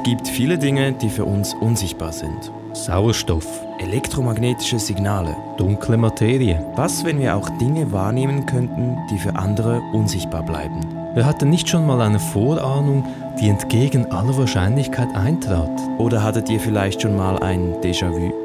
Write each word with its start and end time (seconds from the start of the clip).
Es 0.00 0.04
gibt 0.04 0.28
viele 0.28 0.56
Dinge, 0.56 0.94
die 0.94 1.10
für 1.10 1.26
uns 1.26 1.52
unsichtbar 1.52 2.10
sind. 2.10 2.50
Sauerstoff, 2.72 3.46
Elektromagnetische 3.80 4.78
Signale. 4.78 5.36
dunkle 5.58 5.98
Materie. 5.98 6.64
Was, 6.74 7.04
wenn 7.04 7.20
wir 7.20 7.36
auch 7.36 7.50
Dinge 7.58 7.92
wahrnehmen 7.92 8.46
könnten, 8.46 8.96
die 9.10 9.18
für 9.18 9.36
andere 9.36 9.82
unsichtbar 9.92 10.42
bleiben? 10.42 10.80
Wer 11.12 11.26
hatte 11.26 11.44
nicht 11.44 11.68
schon 11.68 11.84
mal 11.84 12.00
eine 12.00 12.18
Vorahnung, 12.18 13.04
die 13.38 13.50
entgegen 13.50 14.06
aller 14.06 14.38
Wahrscheinlichkeit 14.38 15.14
eintrat? 15.14 15.70
Oder 15.98 16.22
hattet 16.22 16.48
ihr 16.48 16.60
vielleicht 16.60 17.02
schon 17.02 17.14
mal 17.14 17.38
ein 17.38 17.74
Déjà-vu? 17.82 18.39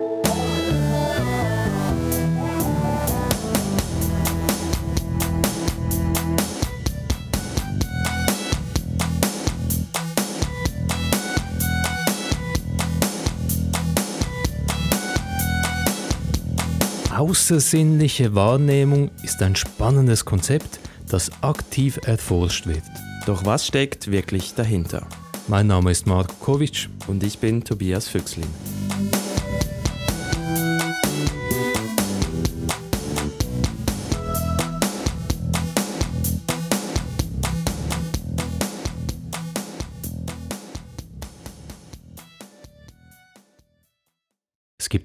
Außersinnliche 17.15 18.35
Wahrnehmung 18.35 19.09
ist 19.23 19.41
ein 19.41 19.55
spannendes 19.55 20.25
Konzept, 20.25 20.81
das 21.07 21.31
aktiv 21.41 21.97
erforscht 22.05 22.67
wird. 22.67 22.83
Doch 23.25 23.45
was 23.45 23.65
steckt 23.65 24.11
wirklich 24.11 24.53
dahinter? 24.53 25.07
Mein 25.47 25.67
Name 25.67 25.91
ist 25.91 26.07
Marko 26.07 26.33
Kovic. 26.41 26.89
Und 27.07 27.23
ich 27.23 27.39
bin 27.39 27.63
Tobias 27.63 28.09
Füchslin. 28.09 28.49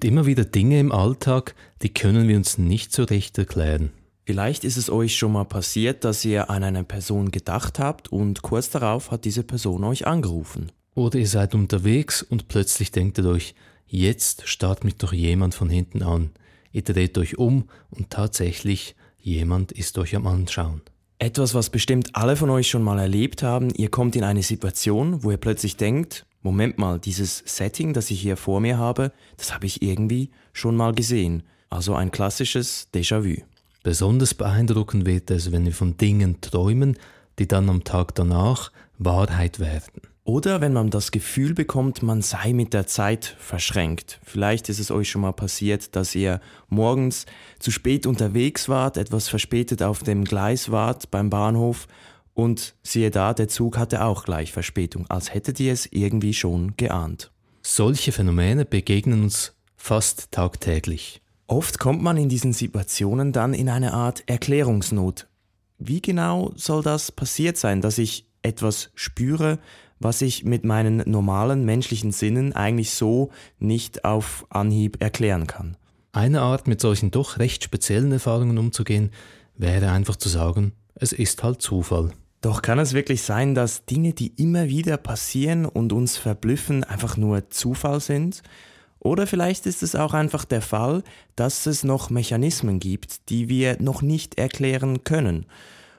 Gibt 0.00 0.10
immer 0.10 0.24
wieder 0.24 0.46
Dinge 0.46 0.80
im 0.80 0.92
Alltag, 0.92 1.54
die 1.82 1.92
können 1.92 2.26
wir 2.26 2.38
uns 2.38 2.56
nicht 2.56 2.90
so 2.90 3.04
recht 3.04 3.36
erklären. 3.36 3.90
Vielleicht 4.24 4.64
ist 4.64 4.78
es 4.78 4.88
euch 4.88 5.14
schon 5.14 5.32
mal 5.32 5.44
passiert, 5.44 6.04
dass 6.04 6.24
ihr 6.24 6.48
an 6.48 6.64
eine 6.64 6.84
Person 6.84 7.30
gedacht 7.30 7.78
habt 7.78 8.10
und 8.10 8.40
kurz 8.40 8.70
darauf 8.70 9.10
hat 9.10 9.26
diese 9.26 9.42
Person 9.42 9.84
euch 9.84 10.06
angerufen. 10.06 10.72
Oder 10.94 11.18
ihr 11.18 11.26
seid 11.26 11.54
unterwegs 11.54 12.22
und 12.22 12.48
plötzlich 12.48 12.92
denkt 12.92 13.18
ihr 13.18 13.26
euch, 13.26 13.54
jetzt 13.86 14.48
starrt 14.48 14.84
mich 14.84 14.96
doch 14.96 15.12
jemand 15.12 15.54
von 15.54 15.68
hinten 15.68 16.02
an. 16.02 16.30
Ihr 16.72 16.82
dreht 16.82 17.18
euch 17.18 17.36
um 17.36 17.68
und 17.90 18.08
tatsächlich 18.08 18.96
jemand 19.18 19.70
ist 19.70 19.98
euch 19.98 20.16
am 20.16 20.26
Anschauen. 20.26 20.80
Etwas, 21.18 21.52
was 21.52 21.68
bestimmt 21.68 22.16
alle 22.16 22.36
von 22.36 22.48
euch 22.48 22.70
schon 22.70 22.82
mal 22.82 22.98
erlebt 22.98 23.42
haben, 23.42 23.68
ihr 23.74 23.90
kommt 23.90 24.16
in 24.16 24.24
eine 24.24 24.42
Situation, 24.42 25.22
wo 25.24 25.30
ihr 25.30 25.36
plötzlich 25.36 25.76
denkt, 25.76 26.24
Moment 26.42 26.78
mal, 26.78 26.98
dieses 26.98 27.42
Setting, 27.44 27.92
das 27.92 28.10
ich 28.10 28.20
hier 28.20 28.36
vor 28.36 28.60
mir 28.60 28.78
habe, 28.78 29.12
das 29.36 29.52
habe 29.52 29.66
ich 29.66 29.82
irgendwie 29.82 30.30
schon 30.52 30.76
mal 30.76 30.94
gesehen. 30.94 31.42
Also 31.68 31.94
ein 31.94 32.10
klassisches 32.10 32.88
Déjà-vu. 32.94 33.42
Besonders 33.82 34.34
beeindruckend 34.34 35.06
wird 35.06 35.30
es, 35.30 35.52
wenn 35.52 35.64
wir 35.64 35.72
von 35.72 35.96
Dingen 35.96 36.40
träumen, 36.40 36.98
die 37.38 37.48
dann 37.48 37.68
am 37.68 37.84
Tag 37.84 38.14
danach 38.14 38.72
Wahrheit 38.98 39.60
werden. 39.60 40.02
Oder 40.24 40.60
wenn 40.60 40.74
man 40.74 40.90
das 40.90 41.10
Gefühl 41.10 41.54
bekommt, 41.54 42.02
man 42.02 42.22
sei 42.22 42.52
mit 42.52 42.74
der 42.74 42.86
Zeit 42.86 43.36
verschränkt. 43.38 44.20
Vielleicht 44.22 44.68
ist 44.68 44.78
es 44.78 44.90
euch 44.90 45.10
schon 45.10 45.22
mal 45.22 45.32
passiert, 45.32 45.96
dass 45.96 46.14
ihr 46.14 46.40
morgens 46.68 47.26
zu 47.58 47.70
spät 47.70 48.06
unterwegs 48.06 48.68
wart, 48.68 48.96
etwas 48.96 49.28
verspätet 49.28 49.82
auf 49.82 50.02
dem 50.02 50.24
Gleis 50.24 50.70
wart 50.70 51.10
beim 51.10 51.30
Bahnhof 51.30 51.88
und 52.34 52.74
siehe 52.82 53.10
da, 53.10 53.34
der 53.34 53.48
Zug 53.48 53.76
hatte 53.78 54.04
auch 54.04 54.24
gleich 54.24 54.52
Verspätung, 54.52 55.06
als 55.08 55.34
hättet 55.34 55.60
ihr 55.60 55.72
es 55.72 55.86
irgendwie 55.86 56.34
schon 56.34 56.76
geahnt. 56.76 57.30
Solche 57.62 58.12
Phänomene 58.12 58.64
begegnen 58.64 59.24
uns 59.24 59.54
fast 59.76 60.30
tagtäglich. 60.30 61.20
Oft 61.46 61.78
kommt 61.78 62.02
man 62.02 62.16
in 62.16 62.28
diesen 62.28 62.52
Situationen 62.52 63.32
dann 63.32 63.54
in 63.54 63.68
eine 63.68 63.92
Art 63.92 64.22
Erklärungsnot. 64.26 65.26
Wie 65.78 66.00
genau 66.00 66.52
soll 66.54 66.82
das 66.82 67.10
passiert 67.10 67.56
sein, 67.56 67.80
dass 67.80 67.98
ich 67.98 68.26
etwas 68.42 68.90
spüre, 68.94 69.58
was 69.98 70.22
ich 70.22 70.44
mit 70.44 70.64
meinen 70.64 71.02
normalen 71.10 71.64
menschlichen 71.64 72.12
Sinnen 72.12 72.52
eigentlich 72.52 72.92
so 72.92 73.30
nicht 73.58 74.04
auf 74.04 74.46
Anhieb 74.48 75.02
erklären 75.02 75.46
kann? 75.46 75.76
Eine 76.12 76.40
Art, 76.40 76.66
mit 76.66 76.80
solchen 76.80 77.10
doch 77.10 77.38
recht 77.38 77.62
speziellen 77.64 78.12
Erfahrungen 78.12 78.58
umzugehen, 78.58 79.10
wäre 79.56 79.90
einfach 79.90 80.16
zu 80.16 80.28
sagen, 80.28 80.72
es 80.94 81.12
ist 81.12 81.42
halt 81.42 81.62
Zufall. 81.62 82.12
Doch 82.40 82.62
kann 82.62 82.78
es 82.78 82.94
wirklich 82.94 83.22
sein, 83.22 83.54
dass 83.54 83.84
Dinge, 83.84 84.14
die 84.14 84.32
immer 84.36 84.68
wieder 84.68 84.96
passieren 84.96 85.66
und 85.66 85.92
uns 85.92 86.16
verblüffen, 86.16 86.84
einfach 86.84 87.16
nur 87.16 87.50
Zufall 87.50 88.00
sind? 88.00 88.42
Oder 88.98 89.26
vielleicht 89.26 89.66
ist 89.66 89.82
es 89.82 89.94
auch 89.94 90.14
einfach 90.14 90.44
der 90.44 90.62
Fall, 90.62 91.02
dass 91.36 91.66
es 91.66 91.84
noch 91.84 92.10
Mechanismen 92.10 92.80
gibt, 92.80 93.30
die 93.30 93.48
wir 93.48 93.80
noch 93.80 94.02
nicht 94.02 94.38
erklären 94.38 95.04
können 95.04 95.46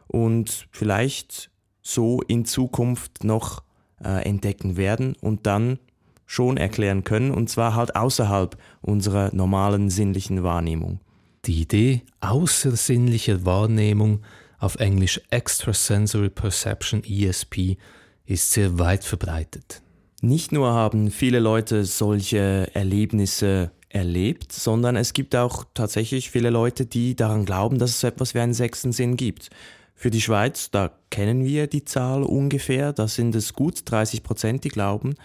und 0.07 0.67
vielleicht 0.71 1.49
so 1.81 2.21
in 2.21 2.45
Zukunft 2.45 3.23
noch 3.23 3.63
äh, 4.03 4.23
entdecken 4.27 4.77
werden 4.77 5.15
und 5.19 5.47
dann 5.47 5.79
schon 6.25 6.57
erklären 6.57 7.03
können, 7.03 7.31
und 7.31 7.49
zwar 7.49 7.75
halt 7.75 7.95
außerhalb 7.95 8.57
unserer 8.81 9.33
normalen 9.33 9.89
sinnlichen 9.89 10.43
Wahrnehmung. 10.43 10.99
Die 11.45 11.59
Idee 11.59 12.03
außersinnlicher 12.19 13.45
Wahrnehmung, 13.45 14.21
auf 14.61 14.75
Englisch 14.75 15.19
Extrasensory 15.31 16.29
Perception 16.29 17.03
ESP, 17.03 17.77
ist 18.25 18.51
sehr 18.51 18.79
weit 18.79 19.03
verbreitet. 19.03 19.81
Nicht 20.21 20.51
nur 20.51 20.71
haben 20.71 21.09
viele 21.09 21.39
Leute 21.39 21.83
solche 21.83 22.69
Erlebnisse 22.73 23.71
erlebt, 23.89 24.53
sondern 24.53 24.95
es 24.95 25.13
gibt 25.13 25.35
auch 25.35 25.65
tatsächlich 25.73 26.29
viele 26.29 26.51
Leute, 26.51 26.85
die 26.85 27.15
daran 27.15 27.43
glauben, 27.43 27.79
dass 27.79 27.89
es 27.89 27.99
so 28.01 28.07
etwas 28.07 28.35
wie 28.35 28.39
einen 28.39 28.53
sechsten 28.53 28.91
Sinn 28.91 29.17
gibt. 29.17 29.49
Für 29.95 30.11
die 30.11 30.21
Schweiz, 30.21 30.69
da 30.69 30.91
kennen 31.09 31.43
wir 31.43 31.65
die 31.67 31.83
Zahl 31.83 32.23
ungefähr, 32.23 32.93
da 32.93 33.07
sind 33.07 33.35
es 33.35 33.53
gut 33.53 33.81
30 33.85 34.21
Prozent, 34.21 34.63
die 34.63 34.69
glauben, 34.69 35.15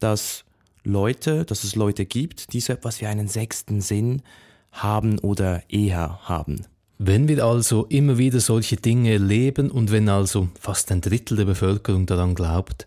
dass 0.00 0.44
Leute, 0.82 1.44
dass 1.44 1.62
es 1.62 1.76
Leute 1.76 2.04
gibt, 2.04 2.52
die 2.52 2.60
so 2.60 2.72
etwas 2.72 3.00
wie 3.00 3.06
einen 3.06 3.28
sechsten 3.28 3.80
Sinn 3.80 4.22
haben 4.72 5.20
oder 5.20 5.62
eher 5.68 6.20
haben. 6.28 6.66
Wenn 7.02 7.28
wir 7.28 7.42
also 7.46 7.86
immer 7.86 8.18
wieder 8.18 8.40
solche 8.40 8.76
Dinge 8.76 9.12
erleben 9.12 9.70
und 9.70 9.90
wenn 9.90 10.10
also 10.10 10.50
fast 10.60 10.92
ein 10.92 11.00
Drittel 11.00 11.38
der 11.38 11.46
Bevölkerung 11.46 12.04
daran 12.04 12.34
glaubt, 12.34 12.86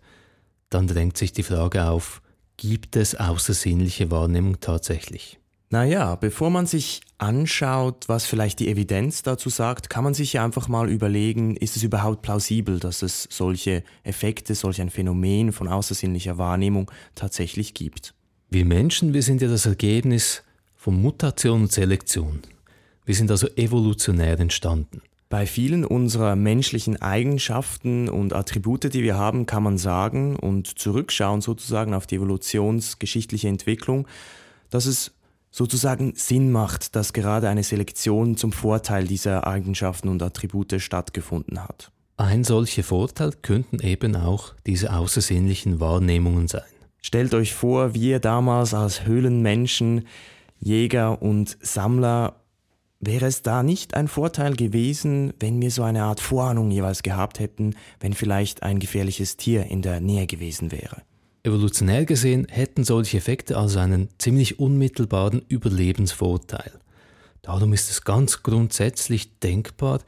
dann 0.69 0.85
drängt 0.85 1.17
sich 1.17 1.33
die 1.33 1.41
Frage 1.41 1.85
auf, 1.85 2.21
gibt 2.55 2.95
es 2.95 3.15
außersinnliche 3.15 4.11
Wahrnehmung 4.11 4.59
tatsächlich? 4.59 5.39
Naja, 5.71 6.13
bevor 6.13 6.51
man 6.51 6.67
sich 6.67 7.01
anschaut, 7.17 8.07
was 8.07 8.27
vielleicht 8.27 8.59
die 8.59 8.69
Evidenz 8.69 9.23
dazu 9.23 9.49
sagt, 9.49 9.89
kann 9.89 10.03
man 10.03 10.13
sich 10.13 10.33
ja 10.33 10.45
einfach 10.45 10.67
mal 10.67 10.91
überlegen, 10.91 11.55
ist 11.55 11.75
es 11.75 11.81
überhaupt 11.81 12.21
plausibel, 12.21 12.79
dass 12.79 13.01
es 13.01 13.27
solche 13.31 13.83
Effekte, 14.03 14.53
solch 14.53 14.79
ein 14.79 14.91
Phänomen 14.91 15.51
von 15.51 15.67
außersinnlicher 15.67 16.37
Wahrnehmung 16.37 16.91
tatsächlich 17.15 17.73
gibt. 17.73 18.13
Wir 18.51 18.65
Menschen, 18.65 19.15
wir 19.15 19.23
sind 19.23 19.41
ja 19.41 19.47
das 19.47 19.65
Ergebnis 19.65 20.43
von 20.75 21.01
Mutation 21.01 21.63
und 21.63 21.71
Selektion. 21.71 22.41
Wir 23.05 23.15
sind 23.15 23.29
also 23.31 23.47
evolutionär 23.55 24.39
entstanden. 24.39 25.01
Bei 25.29 25.47
vielen 25.47 25.83
unserer 25.83 26.35
menschlichen 26.35 27.01
Eigenschaften 27.01 28.07
und 28.07 28.33
Attribute, 28.33 28.93
die 28.93 29.01
wir 29.01 29.17
haben, 29.17 29.45
kann 29.45 29.63
man 29.63 29.77
sagen 29.77 30.35
und 30.35 30.67
zurückschauen 30.79 31.41
sozusagen 31.41 31.93
auf 31.95 32.05
die 32.05 32.17
evolutionsgeschichtliche 32.17 33.47
Entwicklung, 33.47 34.07
dass 34.69 34.85
es 34.85 35.11
sozusagen 35.49 36.13
Sinn 36.15 36.51
macht, 36.51 36.95
dass 36.95 37.13
gerade 37.13 37.49
eine 37.49 37.63
Selektion 37.63 38.37
zum 38.37 38.51
Vorteil 38.51 39.07
dieser 39.07 39.47
Eigenschaften 39.47 40.07
und 40.07 40.21
Attribute 40.21 40.79
stattgefunden 40.79 41.63
hat. 41.63 41.91
Ein 42.17 42.43
solcher 42.43 42.83
Vorteil 42.83 43.31
könnten 43.41 43.79
eben 43.79 44.15
auch 44.15 44.53
diese 44.67 44.93
außersinnlichen 44.93 45.79
Wahrnehmungen 45.79 46.47
sein. 46.47 46.61
Stellt 47.01 47.33
euch 47.33 47.53
vor, 47.53 47.95
wir 47.95 48.19
damals 48.19 48.73
als 48.73 49.05
Höhlenmenschen, 49.05 50.07
Jäger 50.59 51.21
und 51.21 51.57
Sammler, 51.59 52.35
wäre 53.05 53.25
es 53.25 53.41
da 53.41 53.63
nicht 53.63 53.93
ein 53.95 54.07
Vorteil 54.07 54.55
gewesen, 54.55 55.33
wenn 55.39 55.61
wir 55.61 55.71
so 55.71 55.83
eine 55.83 56.03
Art 56.03 56.19
Vorahnung 56.19 56.71
jeweils 56.71 57.03
gehabt 57.03 57.39
hätten, 57.39 57.75
wenn 57.99 58.13
vielleicht 58.13 58.63
ein 58.63 58.79
gefährliches 58.79 59.37
Tier 59.37 59.65
in 59.65 59.81
der 59.81 59.99
Nähe 59.99 60.27
gewesen 60.27 60.71
wäre? 60.71 61.01
Evolutionär 61.43 62.05
gesehen 62.05 62.47
hätten 62.49 62.83
solche 62.83 63.17
Effekte 63.17 63.57
also 63.57 63.79
einen 63.79 64.09
ziemlich 64.17 64.59
unmittelbaren 64.59 65.41
Überlebensvorteil. 65.49 66.71
Darum 67.41 67.73
ist 67.73 67.91
es 67.91 68.05
ganz 68.05 68.43
grundsätzlich 68.43 69.39
denkbar, 69.39 69.99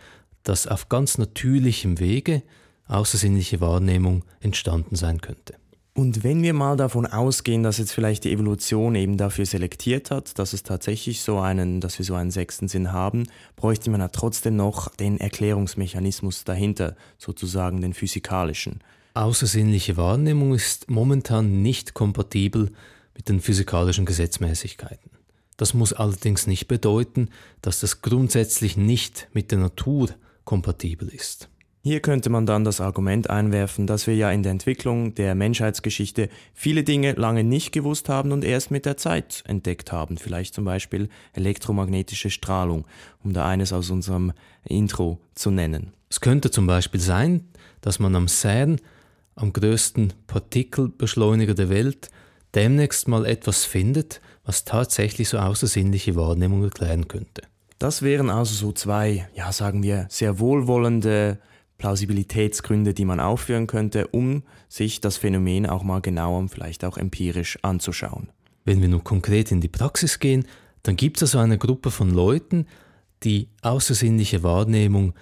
dass 0.43 0.67
auf 0.67 0.87
ganz 0.87 1.17
natürlichem 1.17 1.99
Wege 1.99 2.41
außersinnliche 2.87 3.59
Wahrnehmung 3.59 4.23
entstanden 4.39 4.95
sein 4.95 5.19
könnte. 5.19 5.55
Und 5.97 6.25
wenn 6.25 6.43
wir 6.43 6.53
mal 6.53 6.75
davon 6.75 7.05
ausgehen, 7.05 7.63
dass 7.63 7.77
jetzt 7.77 7.93
vielleicht 7.93 8.25
die 8.25 8.33
Evolution 8.33 8.95
eben 8.95 9.15
dafür 9.15 9.45
selektiert 9.45 10.11
hat, 10.11 10.37
dass 10.37 10.51
es 10.51 10.61
tatsächlich 10.61 11.21
so 11.21 11.39
einen, 11.39 11.79
dass 11.79 11.97
wir 11.97 12.05
so 12.05 12.15
einen 12.15 12.31
sechsten 12.31 12.67
Sinn 12.67 12.91
haben, 12.91 13.29
bräuchte 13.55 13.89
man 13.89 14.01
ja 14.01 14.09
trotzdem 14.09 14.57
noch 14.57 14.93
den 14.93 15.21
Erklärungsmechanismus 15.21 16.43
dahinter, 16.43 16.97
sozusagen 17.17 17.79
den 17.79 17.93
physikalischen. 17.93 18.81
außersinnliche 19.13 19.95
Wahrnehmung 19.95 20.53
ist 20.53 20.89
momentan 20.89 21.61
nicht 21.61 21.93
kompatibel 21.93 22.73
mit 23.15 23.29
den 23.29 23.39
physikalischen 23.39 24.05
Gesetzmäßigkeiten. 24.05 25.11
Das 25.55 25.73
muss 25.73 25.93
allerdings 25.93 26.45
nicht 26.45 26.67
bedeuten, 26.67 27.29
dass 27.61 27.79
das 27.79 28.01
grundsätzlich 28.01 28.75
nicht 28.75 29.29
mit 29.31 29.51
der 29.51 29.59
Natur 29.59 30.09
kompatibel 30.43 31.07
ist. 31.07 31.47
Hier 31.87 31.99
könnte 31.99 32.31
man 32.31 32.47
dann 32.47 32.63
das 32.63 32.81
Argument 32.81 33.29
einwerfen, 33.29 33.85
dass 33.85 34.07
wir 34.07 34.15
ja 34.15 34.31
in 34.31 34.41
der 34.41 34.53
Entwicklung 34.53 35.13
der 35.13 35.35
Menschheitsgeschichte 35.35 36.29
viele 36.55 36.83
Dinge 36.83 37.11
lange 37.11 37.43
nicht 37.43 37.71
gewusst 37.71 38.09
haben 38.09 38.31
und 38.31 38.43
erst 38.43 38.71
mit 38.71 38.87
der 38.87 38.97
Zeit 38.97 39.43
entdeckt 39.45 39.91
haben. 39.91 40.17
Vielleicht 40.17 40.55
zum 40.55 40.65
Beispiel 40.65 41.09
elektromagnetische 41.33 42.31
Strahlung, 42.31 42.85
um 43.23 43.33
da 43.33 43.45
eines 43.45 43.71
aus 43.71 43.91
unserem 43.91 44.33
Intro 44.63 45.19
zu 45.35 45.51
nennen. 45.51 45.93
Es 46.09 46.21
könnte 46.21 46.49
zum 46.49 46.65
Beispiel 46.65 46.99
sein, 46.99 47.47
dass 47.81 47.99
man 47.99 48.15
am 48.15 48.27
CERN, 48.27 48.81
am 49.35 49.53
größten 49.53 50.13
Partikelbeschleuniger 50.25 51.53
der 51.53 51.69
Welt, 51.69 52.09
demnächst 52.55 53.07
mal 53.07 53.27
etwas 53.27 53.63
findet, 53.63 54.21
was 54.43 54.65
tatsächlich 54.65 55.29
so 55.29 55.37
außersinnliche 55.37 56.15
Wahrnehmung 56.15 56.63
erklären 56.63 57.07
könnte. 57.07 57.43
Das 57.77 58.01
wären 58.01 58.31
also 58.31 58.55
so 58.55 58.71
zwei, 58.71 59.27
ja 59.35 59.51
sagen 59.51 59.83
wir, 59.83 60.07
sehr 60.09 60.39
wohlwollende 60.39 61.37
Plausibilitätsgründe, 61.77 62.93
die 62.93 63.05
man 63.05 63.19
aufführen 63.19 63.67
könnte, 63.67 64.07
um 64.07 64.43
sich 64.69 65.01
das 65.01 65.17
Phänomen 65.17 65.65
auch 65.65 65.83
mal 65.83 66.01
genauer 66.01 66.39
und 66.39 66.49
vielleicht 66.49 66.85
auch 66.85 66.97
empirisch 66.97 67.59
anzuschauen. 67.61 68.29
Wenn 68.63 68.81
wir 68.81 68.89
nun 68.89 69.03
konkret 69.03 69.51
in 69.51 69.61
die 69.61 69.67
Praxis 69.67 70.19
gehen, 70.19 70.45
dann 70.83 70.95
gibt 70.95 71.17
es 71.17 71.23
also 71.23 71.39
eine 71.39 71.57
Gruppe 71.57 71.91
von 71.91 72.09
Leuten, 72.09 72.67
die 73.23 73.49
außersinnliche 73.61 74.43
Wahrnehmung 74.43 75.13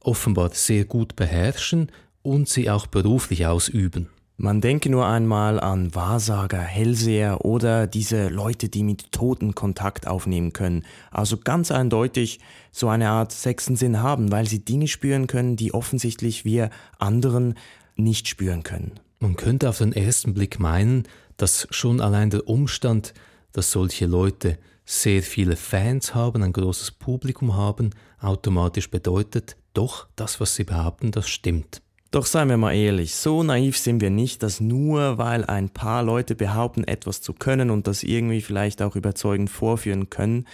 offenbar 0.00 0.50
sehr 0.52 0.84
gut 0.84 1.16
beherrschen 1.16 1.90
und 2.22 2.48
sie 2.48 2.70
auch 2.70 2.86
beruflich 2.86 3.46
ausüben. 3.46 4.08
Man 4.42 4.62
denke 4.62 4.88
nur 4.88 5.06
einmal 5.06 5.60
an 5.60 5.94
Wahrsager, 5.94 6.62
Hellseher 6.62 7.44
oder 7.44 7.86
diese 7.86 8.28
Leute, 8.28 8.70
die 8.70 8.82
mit 8.82 9.12
Toten 9.12 9.54
Kontakt 9.54 10.06
aufnehmen 10.06 10.54
können. 10.54 10.86
Also 11.10 11.36
ganz 11.36 11.70
eindeutig 11.70 12.40
so 12.72 12.88
eine 12.88 13.10
Art 13.10 13.32
Sechsensinn 13.32 14.00
haben, 14.00 14.32
weil 14.32 14.48
sie 14.48 14.64
Dinge 14.64 14.88
spüren 14.88 15.26
können, 15.26 15.56
die 15.56 15.74
offensichtlich 15.74 16.46
wir 16.46 16.70
anderen 16.98 17.58
nicht 17.96 18.28
spüren 18.28 18.62
können. 18.62 18.92
Man 19.18 19.36
könnte 19.36 19.68
auf 19.68 19.76
den 19.76 19.92
ersten 19.92 20.32
Blick 20.32 20.58
meinen, 20.58 21.06
dass 21.36 21.68
schon 21.68 22.00
allein 22.00 22.30
der 22.30 22.48
Umstand, 22.48 23.12
dass 23.52 23.70
solche 23.70 24.06
Leute 24.06 24.56
sehr 24.86 25.22
viele 25.22 25.56
Fans 25.56 26.14
haben, 26.14 26.42
ein 26.42 26.54
großes 26.54 26.92
Publikum 26.92 27.56
haben, 27.56 27.90
automatisch 28.18 28.90
bedeutet, 28.90 29.58
doch 29.74 30.08
das, 30.16 30.40
was 30.40 30.54
sie 30.54 30.64
behaupten, 30.64 31.10
das 31.10 31.28
stimmt. 31.28 31.82
Doch 32.10 32.26
seien 32.26 32.48
wir 32.48 32.56
mal 32.56 32.74
ehrlich, 32.74 33.14
so 33.14 33.44
naiv 33.44 33.78
sind 33.78 34.00
wir 34.00 34.10
nicht, 34.10 34.42
dass 34.42 34.60
nur 34.60 35.16
weil 35.18 35.44
ein 35.44 35.68
paar 35.68 36.02
Leute 36.02 36.34
behaupten, 36.34 36.82
etwas 36.82 37.22
zu 37.22 37.32
können 37.32 37.70
und 37.70 37.86
das 37.86 38.02
irgendwie 38.02 38.40
vielleicht 38.40 38.82
auch 38.82 38.96
überzeugend 38.96 39.48
vorführen 39.48 40.10
können, 40.10 40.48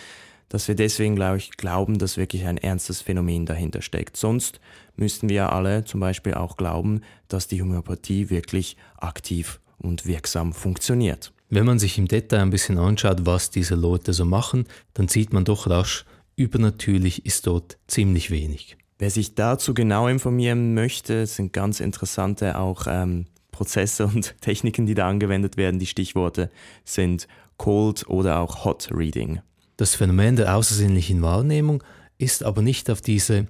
dass 0.51 0.69
wir 0.69 0.75
deswegen, 0.75 1.17
glaube 1.17 1.39
ich, 1.39 1.53
glauben, 1.53 1.99
dass 1.99 2.19
wirklich 2.19 2.45
ein 2.45 2.59
ernstes 2.59 3.01
Phänomen 3.01 3.47
dahinter 3.47 3.81
steckt. 3.81 4.19
Sonst 4.19 4.61
müssten 4.97 5.31
wir 5.31 5.51
alle 5.51 5.85
zum 5.85 5.99
Beispiel 5.99 6.35
auch 6.35 6.59
glauben, 6.59 7.01
dass 7.29 7.49
die 7.49 7.63
Homöopathie 7.63 8.29
wirklich 8.29 8.77
aktiv 8.99 9.59
und 9.79 10.05
wirksam 10.05 10.53
funktioniert. 10.53 11.33
Wenn 11.49 11.65
man 11.65 11.79
sich 11.79 11.97
im 11.97 12.07
Detail 12.07 12.41
ein 12.41 12.51
bisschen 12.51 12.77
anschaut, 12.77 13.25
was 13.25 13.51
diese 13.51 13.77
Leute 13.77 14.13
so 14.13 14.27
machen, 14.27 14.67
dann 14.93 15.09
sieht 15.09 15.33
man 15.33 15.47
doch 15.47 15.71
rasch, 15.71 16.05
übernatürlich 16.37 17.25
ist 17.25 17.47
dort 17.47 17.79
ziemlich 17.87 18.31
wenig. 18.31 18.77
Wer 18.99 19.11
sich 19.11 19.35
dazu 19.35 19.75
genau 19.75 20.09
informieren 20.09 20.73
möchte, 20.73 21.27
sind 21.27 21.53
ganz 21.53 21.81
interessante 21.81 22.59
auch 22.59 22.87
ähm, 22.89 23.27
Prozesse 23.53 24.07
und 24.07 24.35
Techniken, 24.41 24.87
die 24.87 24.95
da 24.95 25.09
angewendet 25.09 25.57
werden. 25.57 25.79
Die 25.79 25.87
Stichworte 25.87 26.51
sind 26.85 27.29
Cold 27.59 28.09
oder 28.09 28.41
auch 28.41 28.65
Hot 28.65 28.89
Reading. 28.93 29.41
Das 29.77 29.95
Phänomen 29.95 30.37
der 30.37 30.57
außersinnlichen 30.57 31.21
Wahrnehmung 31.21 31.83
ist 32.17 32.43
aber 32.43 32.63
nicht 32.63 32.91
auf 32.91 33.03
diese, 33.03 33.47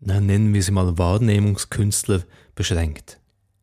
na, 0.00 0.20
nennen 0.20 0.52
wir 0.52 0.62
sie 0.62 0.72
mal 0.72 0.98
Wahrnehmungskünstler 0.98 2.22
beschränkt. 2.56 3.20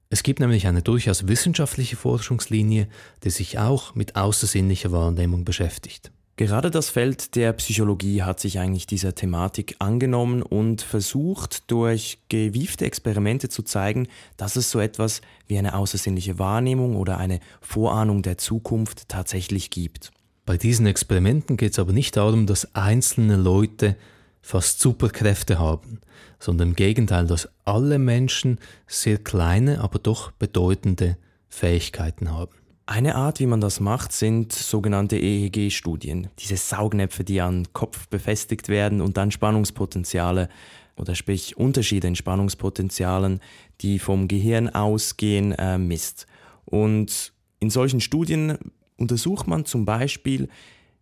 Es 0.10 0.24
gibt 0.24 0.40
nämlich 0.40 0.68
eine 0.68 0.82
durchaus 0.82 1.28
wissenschaftliche 1.28 1.96
Forschungslinie, 1.96 2.88
die 3.24 3.30
sich 3.30 3.60
auch 3.60 3.96
mit 3.96 4.16
außersinnlicher 4.16 4.92
Wahrnehmung 4.92 5.46
beschäftigt. 5.46 6.12
Gerade 6.38 6.72
das 6.72 6.90
Feld 6.90 7.36
der 7.36 7.54
Psychologie 7.54 8.24
hat 8.24 8.40
sich 8.40 8.58
eigentlich 8.58 8.88
dieser 8.88 9.14
Thematik 9.14 9.76
angenommen 9.80 10.42
und 10.42 10.82
versucht 10.82 11.70
durch 11.70 12.20
gewiefte 12.30 12.86
Experimente 12.86 13.50
zu 13.50 13.64
zeigen, 13.64 14.08
dass 14.38 14.56
es 14.56 14.72
so 14.72 14.80
etwas 14.80 15.22
wie 15.48 15.58
eine 15.58 15.76
außersinnliche 15.76 16.40
Wahrnehmung 16.40 16.96
oder 16.96 17.18
eine 17.18 17.40
Vorahnung 17.60 18.22
der 18.22 18.38
Zukunft 18.38 19.10
tatsächlich 19.10 19.70
gibt. 19.70 20.12
Bei 20.46 20.58
diesen 20.58 20.88
Experimenten 20.88 21.58
geht 21.58 21.74
es 21.74 21.80
aber 21.80 21.94
nicht 21.94 22.18
darum, 22.18 22.48
dass 22.48 22.74
einzelne 22.74 23.36
Leute 23.36 23.96
fast 24.42 24.80
Superkräfte 24.80 25.60
haben, 25.60 26.02
sondern 26.40 26.70
im 26.70 26.76
Gegenteil, 26.76 27.28
dass 27.28 27.50
alle 27.64 28.00
Menschen 28.00 28.60
sehr 28.88 29.18
kleine, 29.20 29.82
aber 29.82 30.00
doch 30.00 30.32
bedeutende 30.32 31.18
Fähigkeiten 31.50 32.32
haben. 32.32 32.61
Eine 32.92 33.16
Art, 33.16 33.40
wie 33.40 33.46
man 33.46 33.62
das 33.62 33.80
macht, 33.80 34.12
sind 34.12 34.52
sogenannte 34.52 35.18
EEG-Studien. 35.18 36.28
Diese 36.40 36.58
Saugnäpfe, 36.58 37.24
die 37.24 37.40
an 37.40 37.72
Kopf 37.72 38.10
befestigt 38.10 38.68
werden 38.68 39.00
und 39.00 39.16
dann 39.16 39.32
Spannungspotenziale 39.32 40.50
oder 40.98 41.16
sprich 41.16 41.56
Unterschiede 41.56 42.10
in 42.10 42.18
Spannungspotenzialen, 42.18 43.40
die 43.80 43.98
vom 43.98 44.28
Gehirn 44.28 44.68
ausgehen, 44.68 45.54
äh, 45.54 45.78
misst. 45.78 46.28
Und 46.66 47.32
in 47.62 47.70
solchen 47.70 48.02
Studien 48.02 48.58
untersucht 48.98 49.48
man 49.48 49.64
zum 49.64 49.86
Beispiel, 49.86 50.50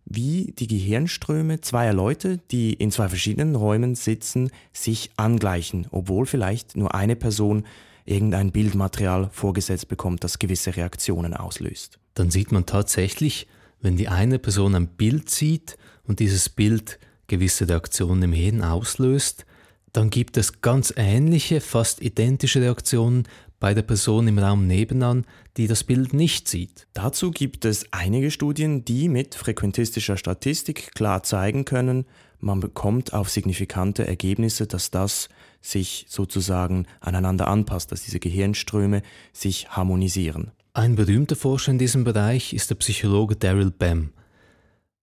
wie 0.04 0.54
die 0.56 0.68
Gehirnströme 0.68 1.60
zweier 1.60 1.92
Leute, 1.92 2.38
die 2.52 2.72
in 2.72 2.92
zwei 2.92 3.08
verschiedenen 3.08 3.56
Räumen 3.56 3.96
sitzen, 3.96 4.52
sich 4.72 5.10
angleichen, 5.16 5.88
obwohl 5.90 6.26
vielleicht 6.26 6.76
nur 6.76 6.94
eine 6.94 7.16
Person 7.16 7.64
irgendein 8.04 8.52
Bildmaterial 8.52 9.30
vorgesetzt 9.32 9.88
bekommt, 9.88 10.24
das 10.24 10.38
gewisse 10.38 10.76
Reaktionen 10.76 11.34
auslöst. 11.34 11.98
Dann 12.14 12.30
sieht 12.30 12.52
man 12.52 12.66
tatsächlich, 12.66 13.46
wenn 13.80 13.96
die 13.96 14.08
eine 14.08 14.38
Person 14.38 14.74
ein 14.74 14.88
Bild 14.88 15.30
sieht 15.30 15.76
und 16.04 16.20
dieses 16.20 16.48
Bild 16.48 16.98
gewisse 17.26 17.68
Reaktionen 17.68 18.22
im 18.22 18.32
Hirn 18.32 18.62
auslöst, 18.62 19.46
dann 19.92 20.10
gibt 20.10 20.36
es 20.36 20.60
ganz 20.60 20.92
ähnliche, 20.96 21.60
fast 21.60 22.00
identische 22.00 22.60
Reaktionen 22.60 23.24
bei 23.58 23.74
der 23.74 23.82
Person 23.82 24.28
im 24.28 24.38
Raum 24.38 24.66
nebenan, 24.66 25.26
die 25.56 25.66
das 25.66 25.84
Bild 25.84 26.14
nicht 26.14 26.48
sieht. 26.48 26.86
Dazu 26.94 27.30
gibt 27.30 27.64
es 27.64 27.86
einige 27.92 28.30
Studien, 28.30 28.84
die 28.84 29.08
mit 29.08 29.34
frequentistischer 29.34 30.16
Statistik 30.16 30.94
klar 30.94 31.22
zeigen 31.22 31.64
können, 31.64 32.06
man 32.40 32.60
bekommt 32.60 33.12
auf 33.12 33.28
signifikante 33.28 34.06
Ergebnisse, 34.06 34.66
dass 34.66 34.90
das 34.90 35.28
sich 35.60 36.06
sozusagen 36.08 36.86
aneinander 37.00 37.48
anpasst, 37.48 37.92
dass 37.92 38.02
diese 38.02 38.20
Gehirnströme 38.20 39.02
sich 39.32 39.68
harmonisieren. 39.70 40.52
Ein 40.72 40.94
berühmter 40.94 41.36
Forscher 41.36 41.72
in 41.72 41.78
diesem 41.78 42.04
Bereich 42.04 42.52
ist 42.52 42.70
der 42.70 42.76
Psychologe 42.76 43.36
Daryl 43.36 43.70
Bem. 43.70 44.12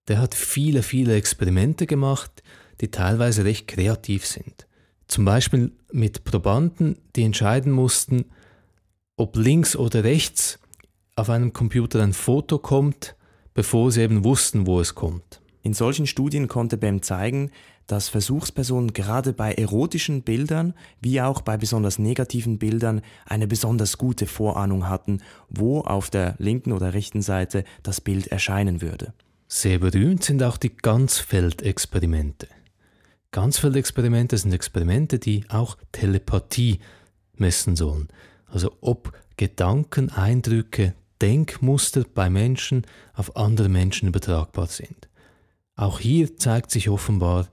Der 0.08 0.20
hat 0.20 0.34
viele, 0.34 0.82
viele 0.82 1.16
Experimente 1.16 1.86
gemacht, 1.86 2.44
die 2.82 2.90
teilweise 2.90 3.44
recht 3.44 3.68
kreativ 3.68 4.26
sind. 4.26 4.68
Zum 5.08 5.26
Beispiel 5.26 5.72
mit 5.92 6.24
Probanden, 6.24 6.98
die 7.16 7.24
entscheiden 7.24 7.72
mussten, 7.72 8.26
ob 9.16 9.36
links 9.36 9.76
oder 9.76 10.04
rechts 10.04 10.60
auf 11.16 11.30
einem 11.30 11.54
Computer 11.54 12.02
ein 12.02 12.14
Foto 12.14 12.60
kommt, 12.60 13.16
bevor 13.54 13.92
sie 13.92 14.02
eben 14.02 14.24
wussten, 14.24 14.68
wo 14.68 14.80
es 14.80 14.96
kommt. 14.96 15.42
In 15.64 15.74
solchen 15.74 16.08
Studien 16.08 16.48
konnte 16.48 16.78
BEM 16.78 17.02
zeigen, 17.02 17.52
dass 17.88 18.10
Versuchspersonen 18.10 18.94
gerade 18.94 19.34
bei 19.34 19.54
erotischen 19.54 20.22
Bildern 20.22 20.74
wie 21.02 21.22
auch 21.22 21.42
bei 21.42 21.58
besonders 21.58 22.00
negativen 22.00 22.60
Bildern 22.60 23.02
eine 23.26 23.48
besonders 23.48 23.98
gute 23.98 24.28
Vorahnung 24.28 24.88
hatten, 24.88 25.22
wo 25.50 25.82
auf 25.82 26.10
der 26.10 26.36
linken 26.38 26.72
oder 26.72 26.94
rechten 26.94 27.22
Seite 27.22 27.64
das 27.84 28.02
Bild 28.02 28.28
erscheinen 28.28 28.82
würde. 28.82 29.14
Sehr 29.48 29.80
berühmt 29.80 30.24
sind 30.24 30.44
auch 30.44 30.58
die 30.58 30.76
Ganzfeldexperimente. 30.76 32.48
Ganzfeldexperimente 33.32 34.38
sind 34.38 34.54
Experimente, 34.54 35.20
die 35.20 35.46
auch 35.50 35.78
Telepathie 35.92 36.80
messen 37.36 37.76
sollen 37.76 38.10
also 38.48 38.76
ob 38.82 39.14
Gedanken, 39.36 40.10
Eindrücke, 40.10 40.94
Denkmuster 41.22 42.04
bei 42.14 42.30
Menschen 42.30 42.86
auf 43.14 43.36
andere 43.36 43.70
Menschen 43.70 44.08
übertragbar 44.08 44.68
sind. 44.68 45.10
Auch 45.76 46.00
hier 46.00 46.38
zeigt 46.38 46.72
sich 46.72 46.90
offenbar, 46.90 47.48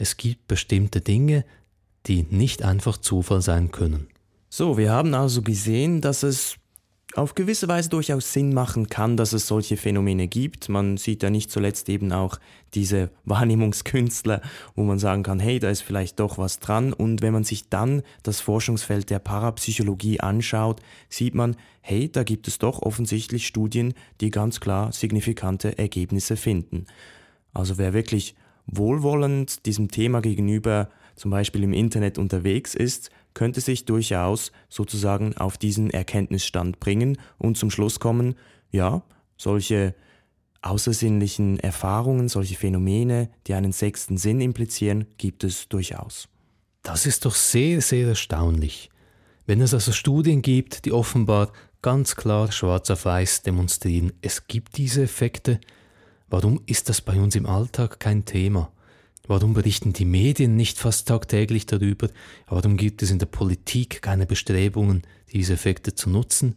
es 0.00 0.16
gibt 0.16 0.48
bestimmte 0.48 1.02
Dinge, 1.02 1.44
die 2.06 2.22
nicht 2.30 2.62
einfach 2.62 2.96
Zufall 2.96 3.42
sein 3.42 3.70
können. 3.70 4.08
So, 4.48 4.78
wir 4.78 4.90
haben 4.90 5.12
also 5.12 5.42
gesehen, 5.42 6.00
dass 6.00 6.22
es 6.22 6.56
auf 7.16 7.34
gewisse 7.34 7.68
Weise 7.68 7.90
durchaus 7.90 8.32
Sinn 8.32 8.54
machen 8.54 8.88
kann, 8.88 9.18
dass 9.18 9.34
es 9.34 9.46
solche 9.46 9.76
Phänomene 9.76 10.26
gibt. 10.26 10.70
Man 10.70 10.96
sieht 10.96 11.22
ja 11.22 11.28
nicht 11.28 11.50
zuletzt 11.50 11.88
eben 11.90 12.12
auch 12.12 12.38
diese 12.72 13.10
Wahrnehmungskünstler, 13.26 14.40
wo 14.74 14.84
man 14.84 14.98
sagen 14.98 15.22
kann, 15.22 15.38
hey, 15.38 15.58
da 15.58 15.68
ist 15.68 15.82
vielleicht 15.82 16.18
doch 16.18 16.38
was 16.38 16.60
dran. 16.60 16.94
Und 16.94 17.20
wenn 17.20 17.34
man 17.34 17.44
sich 17.44 17.68
dann 17.68 18.02
das 18.22 18.40
Forschungsfeld 18.40 19.10
der 19.10 19.18
Parapsychologie 19.18 20.20
anschaut, 20.20 20.80
sieht 21.10 21.34
man, 21.34 21.56
hey, 21.82 22.10
da 22.10 22.22
gibt 22.22 22.48
es 22.48 22.58
doch 22.58 22.80
offensichtlich 22.80 23.46
Studien, 23.46 23.92
die 24.22 24.30
ganz 24.30 24.60
klar 24.60 24.92
signifikante 24.92 25.76
Ergebnisse 25.76 26.36
finden. 26.36 26.86
Also 27.52 27.76
wer 27.76 27.92
wirklich 27.92 28.34
wohlwollend 28.70 29.66
diesem 29.66 29.90
Thema 29.90 30.20
gegenüber 30.20 30.88
zum 31.16 31.30
Beispiel 31.30 31.62
im 31.62 31.72
Internet 31.72 32.18
unterwegs 32.18 32.74
ist, 32.74 33.10
könnte 33.34 33.60
sich 33.60 33.84
durchaus 33.84 34.52
sozusagen 34.68 35.36
auf 35.36 35.58
diesen 35.58 35.90
Erkenntnisstand 35.90 36.80
bringen 36.80 37.18
und 37.38 37.56
zum 37.56 37.70
Schluss 37.70 38.00
kommen, 38.00 38.34
ja, 38.70 39.02
solche 39.36 39.94
außersinnlichen 40.62 41.58
Erfahrungen, 41.60 42.28
solche 42.28 42.56
Phänomene, 42.56 43.30
die 43.46 43.54
einen 43.54 43.72
sechsten 43.72 44.16
Sinn 44.16 44.40
implizieren, 44.40 45.06
gibt 45.16 45.44
es 45.44 45.68
durchaus. 45.68 46.28
Das 46.82 47.06
ist 47.06 47.24
doch 47.24 47.34
sehr, 47.34 47.80
sehr 47.80 48.08
erstaunlich. 48.08 48.90
Wenn 49.46 49.60
es 49.60 49.74
also 49.74 49.92
Studien 49.92 50.42
gibt, 50.42 50.84
die 50.84 50.92
offenbar 50.92 51.52
ganz 51.82 52.14
klar 52.14 52.52
schwarz 52.52 52.90
auf 52.90 53.04
weiß 53.04 53.42
demonstrieren, 53.42 54.12
es 54.22 54.46
gibt 54.46 54.76
diese 54.76 55.02
Effekte, 55.02 55.60
warum 56.30 56.60
ist 56.66 56.88
das 56.88 57.00
bei 57.00 57.20
uns 57.20 57.34
im 57.34 57.46
Alltag 57.46 58.00
kein 58.00 58.24
Thema? 58.24 58.72
Warum 59.26 59.54
berichten 59.54 59.92
die 59.92 60.04
Medien 60.04 60.56
nicht 60.56 60.78
fast 60.78 61.06
tagtäglich 61.06 61.66
darüber? 61.66 62.08
Warum 62.48 62.76
gibt 62.76 63.02
es 63.02 63.10
in 63.10 63.18
der 63.18 63.26
Politik 63.26 64.02
keine 64.02 64.26
Bestrebungen, 64.26 65.02
diese 65.32 65.52
Effekte 65.52 65.94
zu 65.94 66.10
nutzen? 66.10 66.56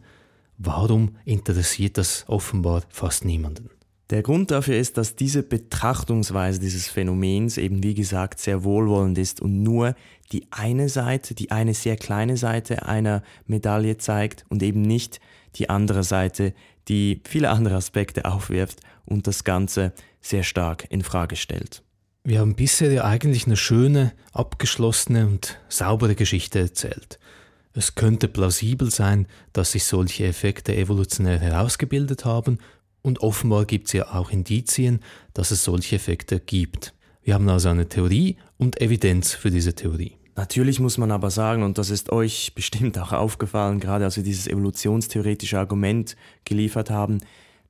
Warum 0.58 1.16
interessiert 1.24 1.98
das 1.98 2.24
offenbar 2.26 2.82
fast 2.88 3.24
niemanden? 3.24 3.70
Der 4.10 4.22
Grund 4.22 4.50
dafür 4.50 4.76
ist, 4.76 4.98
dass 4.98 5.16
diese 5.16 5.42
Betrachtungsweise 5.42 6.60
dieses 6.60 6.88
Phänomens 6.88 7.56
eben 7.56 7.82
wie 7.82 7.94
gesagt 7.94 8.38
sehr 8.38 8.62
wohlwollend 8.62 9.18
ist 9.18 9.40
und 9.40 9.62
nur 9.62 9.94
die 10.32 10.46
eine 10.50 10.88
Seite, 10.88 11.34
die 11.34 11.50
eine 11.50 11.74
sehr 11.74 11.96
kleine 11.96 12.36
Seite 12.36 12.86
einer 12.86 13.22
Medaille 13.46 13.96
zeigt 13.98 14.44
und 14.48 14.62
eben 14.62 14.82
nicht 14.82 15.20
die 15.56 15.70
andere 15.70 16.02
Seite, 16.02 16.54
die 16.88 17.22
viele 17.24 17.50
andere 17.50 17.76
Aspekte 17.76 18.24
aufwirft 18.24 18.80
und 19.04 19.26
das 19.26 19.44
Ganze 19.44 19.92
sehr 20.20 20.42
stark 20.42 20.86
in 20.90 21.02
Frage 21.02 21.36
stellt. 21.36 21.82
Wir 22.24 22.40
haben 22.40 22.54
bisher 22.54 22.90
ja 22.90 23.04
eigentlich 23.04 23.46
eine 23.46 23.56
schöne, 23.56 24.12
abgeschlossene 24.32 25.26
und 25.26 25.58
saubere 25.68 26.14
Geschichte 26.14 26.58
erzählt. 26.58 27.18
Es 27.74 27.96
könnte 27.96 28.28
plausibel 28.28 28.90
sein, 28.90 29.26
dass 29.52 29.72
sich 29.72 29.84
solche 29.84 30.24
Effekte 30.26 30.74
evolutionär 30.76 31.38
herausgebildet 31.38 32.24
haben 32.24 32.58
und 33.02 33.20
offenbar 33.20 33.66
gibt 33.66 33.88
es 33.88 33.92
ja 33.92 34.14
auch 34.14 34.30
Indizien, 34.30 35.00
dass 35.34 35.50
es 35.50 35.64
solche 35.64 35.96
Effekte 35.96 36.40
gibt. 36.40 36.94
Wir 37.22 37.34
haben 37.34 37.48
also 37.48 37.68
eine 37.68 37.88
Theorie 37.88 38.36
und 38.56 38.80
Evidenz 38.80 39.32
für 39.32 39.50
diese 39.50 39.74
Theorie. 39.74 40.16
Natürlich 40.36 40.80
muss 40.80 40.98
man 40.98 41.12
aber 41.12 41.30
sagen, 41.30 41.62
und 41.62 41.78
das 41.78 41.90
ist 41.90 42.10
euch 42.10 42.52
bestimmt 42.54 42.98
auch 42.98 43.12
aufgefallen, 43.12 43.80
gerade 43.80 44.04
als 44.04 44.16
wir 44.16 44.24
dieses 44.24 44.46
evolutionstheoretische 44.46 45.58
Argument 45.58 46.16
geliefert 46.44 46.90
haben, 46.90 47.20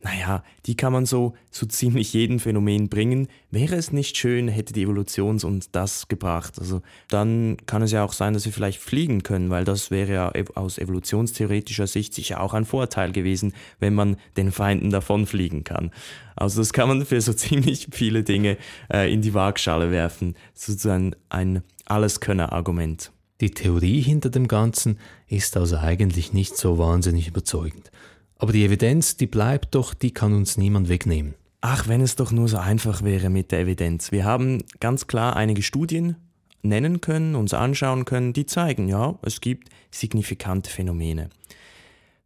naja, 0.05 0.45
die 0.67 0.77
kann 0.77 0.93
man 0.93 1.07
so 1.07 1.35
zu 1.51 1.67
ziemlich 1.69 2.13
jedem 2.13 2.39
Phänomen 2.39 2.89
bringen. 2.89 3.29
Wäre 3.51 3.77
es 3.77 3.91
nicht 3.91 4.17
schön, 4.17 4.49
hätte 4.49 4.75
die 4.75 4.83
Evolution 4.83 5.41
uns 5.43 5.71
das 5.71 6.09
gebracht. 6.09 6.59
Also 6.59 6.83
dann 7.09 7.57
kann 7.67 7.83
es 7.83 7.91
ja 7.91 8.05
auch 8.05 8.13
sein, 8.13 8.35
dass 8.35 8.45
wir 8.45 8.53
vielleicht 8.53 8.81
fliegen 8.81 9.23
können, 9.23 9.49
weil 9.49 9.65
das 9.65 9.91
wäre 9.91 10.13
ja 10.13 10.33
aus 10.55 10.77
evolutionstheoretischer 10.79 11.87
Sicht 11.87 12.13
sicher 12.13 12.41
auch 12.41 12.53
ein 12.53 12.67
Vorteil 12.67 13.13
gewesen, 13.13 13.55
wenn 13.81 13.95
man 13.95 14.17
den 14.37 14.53
Feinden 14.53 14.91
davonfliegen 14.91 15.65
kann. 15.65 15.91
Also 16.37 16.61
das 16.61 16.75
kann 16.75 16.89
man 16.89 17.07
für 17.07 17.21
so 17.21 17.33
ziemlich 17.35 17.89
viele 17.93 18.25
Dinge 18.25 18.59
äh, 18.93 19.11
in 19.13 19.23
die 19.23 19.33
Waagschale 19.33 19.91
werfen. 19.91 20.35
Sozusagen 20.53 21.15
ein 21.31 21.63
Alleskönner-Argument. 21.87 23.13
Die 23.41 23.51
Theorie 23.51 24.01
hinter 24.01 24.31
dem 24.31 24.49
Ganzen 24.49 24.99
ist 25.27 25.57
also 25.57 25.77
eigentlich 25.77 26.33
nicht 26.33 26.57
so 26.57 26.79
wahnsinnig 26.79 27.29
überzeugend. 27.29 27.91
Aber 28.37 28.53
die 28.53 28.65
Evidenz, 28.65 29.17
die 29.17 29.27
bleibt 29.27 29.75
doch, 29.75 29.95
die 29.95 30.13
kann 30.13 30.33
uns 30.33 30.57
niemand 30.57 30.89
wegnehmen. 30.89 31.35
Ach, 31.61 31.89
wenn 31.89 32.01
es 32.01 32.17
doch 32.17 32.31
nur 32.31 32.49
so 32.49 32.59
einfach 32.59 33.03
wäre 33.03 33.31
mit 33.31 33.51
der 33.51 33.61
Evidenz. 33.61 34.13
Wir 34.13 34.25
haben 34.25 34.63
ganz 34.81 35.07
klar 35.07 35.35
einige 35.37 35.63
Studien 35.63 36.17
nennen 36.63 37.01
können, 37.01 37.35
uns 37.35 37.55
anschauen 37.55 38.05
können, 38.05 38.33
die 38.33 38.47
zeigen, 38.47 38.89
ja, 38.89 39.19
es 39.23 39.41
gibt 39.41 39.69
signifikante 39.91 40.71
Phänomene. 40.71 41.31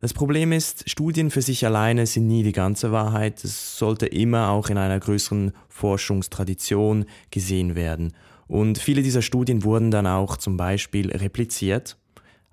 Das 0.00 0.12
Problem 0.12 0.52
ist, 0.52 0.88
Studien 0.88 1.30
für 1.30 1.42
sich 1.42 1.66
alleine 1.66 2.06
sind 2.06 2.28
nie 2.28 2.44
die 2.44 2.52
ganze 2.52 2.92
Wahrheit. 2.92 3.42
Es 3.42 3.78
sollte 3.78 4.06
immer 4.06 4.50
auch 4.50 4.70
in 4.70 4.78
einer 4.78 5.00
größeren 5.00 5.52
Forschungstradition 5.68 7.06
gesehen 7.30 7.74
werden. 7.74 8.12
Und 8.48 8.78
viele 8.78 9.02
dieser 9.02 9.22
Studien 9.22 9.62
wurden 9.62 9.90
dann 9.90 10.06
auch 10.06 10.36
zum 10.38 10.56
Beispiel 10.56 11.10
repliziert, 11.10 11.96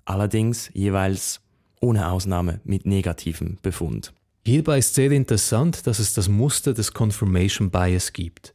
allerdings 0.04 0.70
jeweils 0.74 1.40
ohne 1.80 2.10
Ausnahme 2.10 2.60
mit 2.64 2.86
negativem 2.86 3.58
Befund. 3.62 4.12
Hierbei 4.44 4.78
ist 4.78 4.94
sehr 4.94 5.10
interessant, 5.10 5.86
dass 5.86 5.98
es 5.98 6.12
das 6.12 6.28
Muster 6.28 6.72
des 6.72 6.92
Confirmation 6.92 7.70
Bias 7.70 8.12
gibt. 8.12 8.54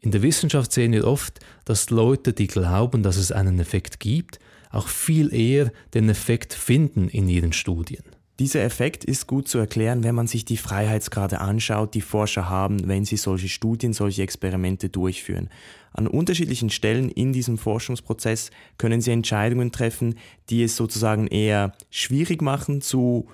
In 0.00 0.10
der 0.10 0.22
Wissenschaft 0.22 0.72
sehen 0.72 0.92
wir 0.92 1.06
oft, 1.06 1.38
dass 1.64 1.90
Leute, 1.90 2.32
die 2.32 2.48
glauben, 2.48 3.02
dass 3.02 3.16
es 3.16 3.32
einen 3.32 3.58
Effekt 3.60 4.00
gibt, 4.00 4.40
auch 4.70 4.88
viel 4.88 5.32
eher 5.32 5.72
den 5.94 6.08
Effekt 6.08 6.52
finden 6.52 7.08
in 7.08 7.28
ihren 7.28 7.52
Studien. 7.52 8.02
Dieser 8.42 8.64
Effekt 8.64 9.04
ist 9.04 9.28
gut 9.28 9.46
zu 9.46 9.58
erklären, 9.58 10.02
wenn 10.02 10.16
man 10.16 10.26
sich 10.26 10.44
die 10.44 10.56
Freiheitsgrade 10.56 11.40
anschaut, 11.40 11.94
die 11.94 12.00
Forscher 12.00 12.50
haben, 12.50 12.88
wenn 12.88 13.04
sie 13.04 13.16
solche 13.16 13.48
Studien, 13.48 13.92
solche 13.92 14.22
Experimente 14.22 14.88
durchführen. 14.88 15.48
An 15.92 16.08
unterschiedlichen 16.08 16.68
Stellen 16.68 17.08
in 17.08 17.32
diesem 17.32 17.56
Forschungsprozess 17.56 18.50
können 18.78 19.00
sie 19.00 19.12
Entscheidungen 19.12 19.70
treffen, 19.70 20.16
die 20.50 20.64
es 20.64 20.74
sozusagen 20.74 21.28
eher 21.28 21.70
schwierig 21.88 22.42
machen 22.42 22.80
zu 22.80 23.28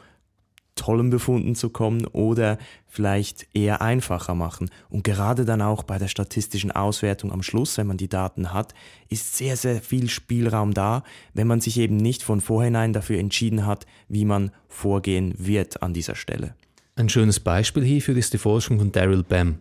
tollen 0.78 1.10
Befunden 1.10 1.54
zu 1.54 1.68
kommen 1.68 2.06
oder 2.06 2.56
vielleicht 2.86 3.46
eher 3.52 3.82
einfacher 3.82 4.34
machen. 4.34 4.70
Und 4.88 5.04
gerade 5.04 5.44
dann 5.44 5.60
auch 5.60 5.82
bei 5.82 5.98
der 5.98 6.08
statistischen 6.08 6.70
Auswertung 6.70 7.32
am 7.32 7.42
Schluss, 7.42 7.76
wenn 7.76 7.86
man 7.86 7.98
die 7.98 8.08
Daten 8.08 8.54
hat, 8.54 8.72
ist 9.10 9.36
sehr, 9.36 9.56
sehr 9.56 9.82
viel 9.82 10.08
Spielraum 10.08 10.72
da, 10.72 11.02
wenn 11.34 11.46
man 11.46 11.60
sich 11.60 11.78
eben 11.78 11.96
nicht 11.96 12.22
von 12.22 12.40
vorhinein 12.40 12.92
dafür 12.92 13.18
entschieden 13.18 13.66
hat, 13.66 13.86
wie 14.08 14.24
man 14.24 14.52
vorgehen 14.68 15.34
wird 15.36 15.82
an 15.82 15.92
dieser 15.92 16.14
Stelle. 16.14 16.54
Ein 16.96 17.08
schönes 17.08 17.40
Beispiel 17.40 17.84
hierfür 17.84 18.16
ist 18.16 18.32
die 18.32 18.38
Forschung 18.38 18.78
von 18.78 18.92
Daryl 18.92 19.22
Bam. 19.22 19.58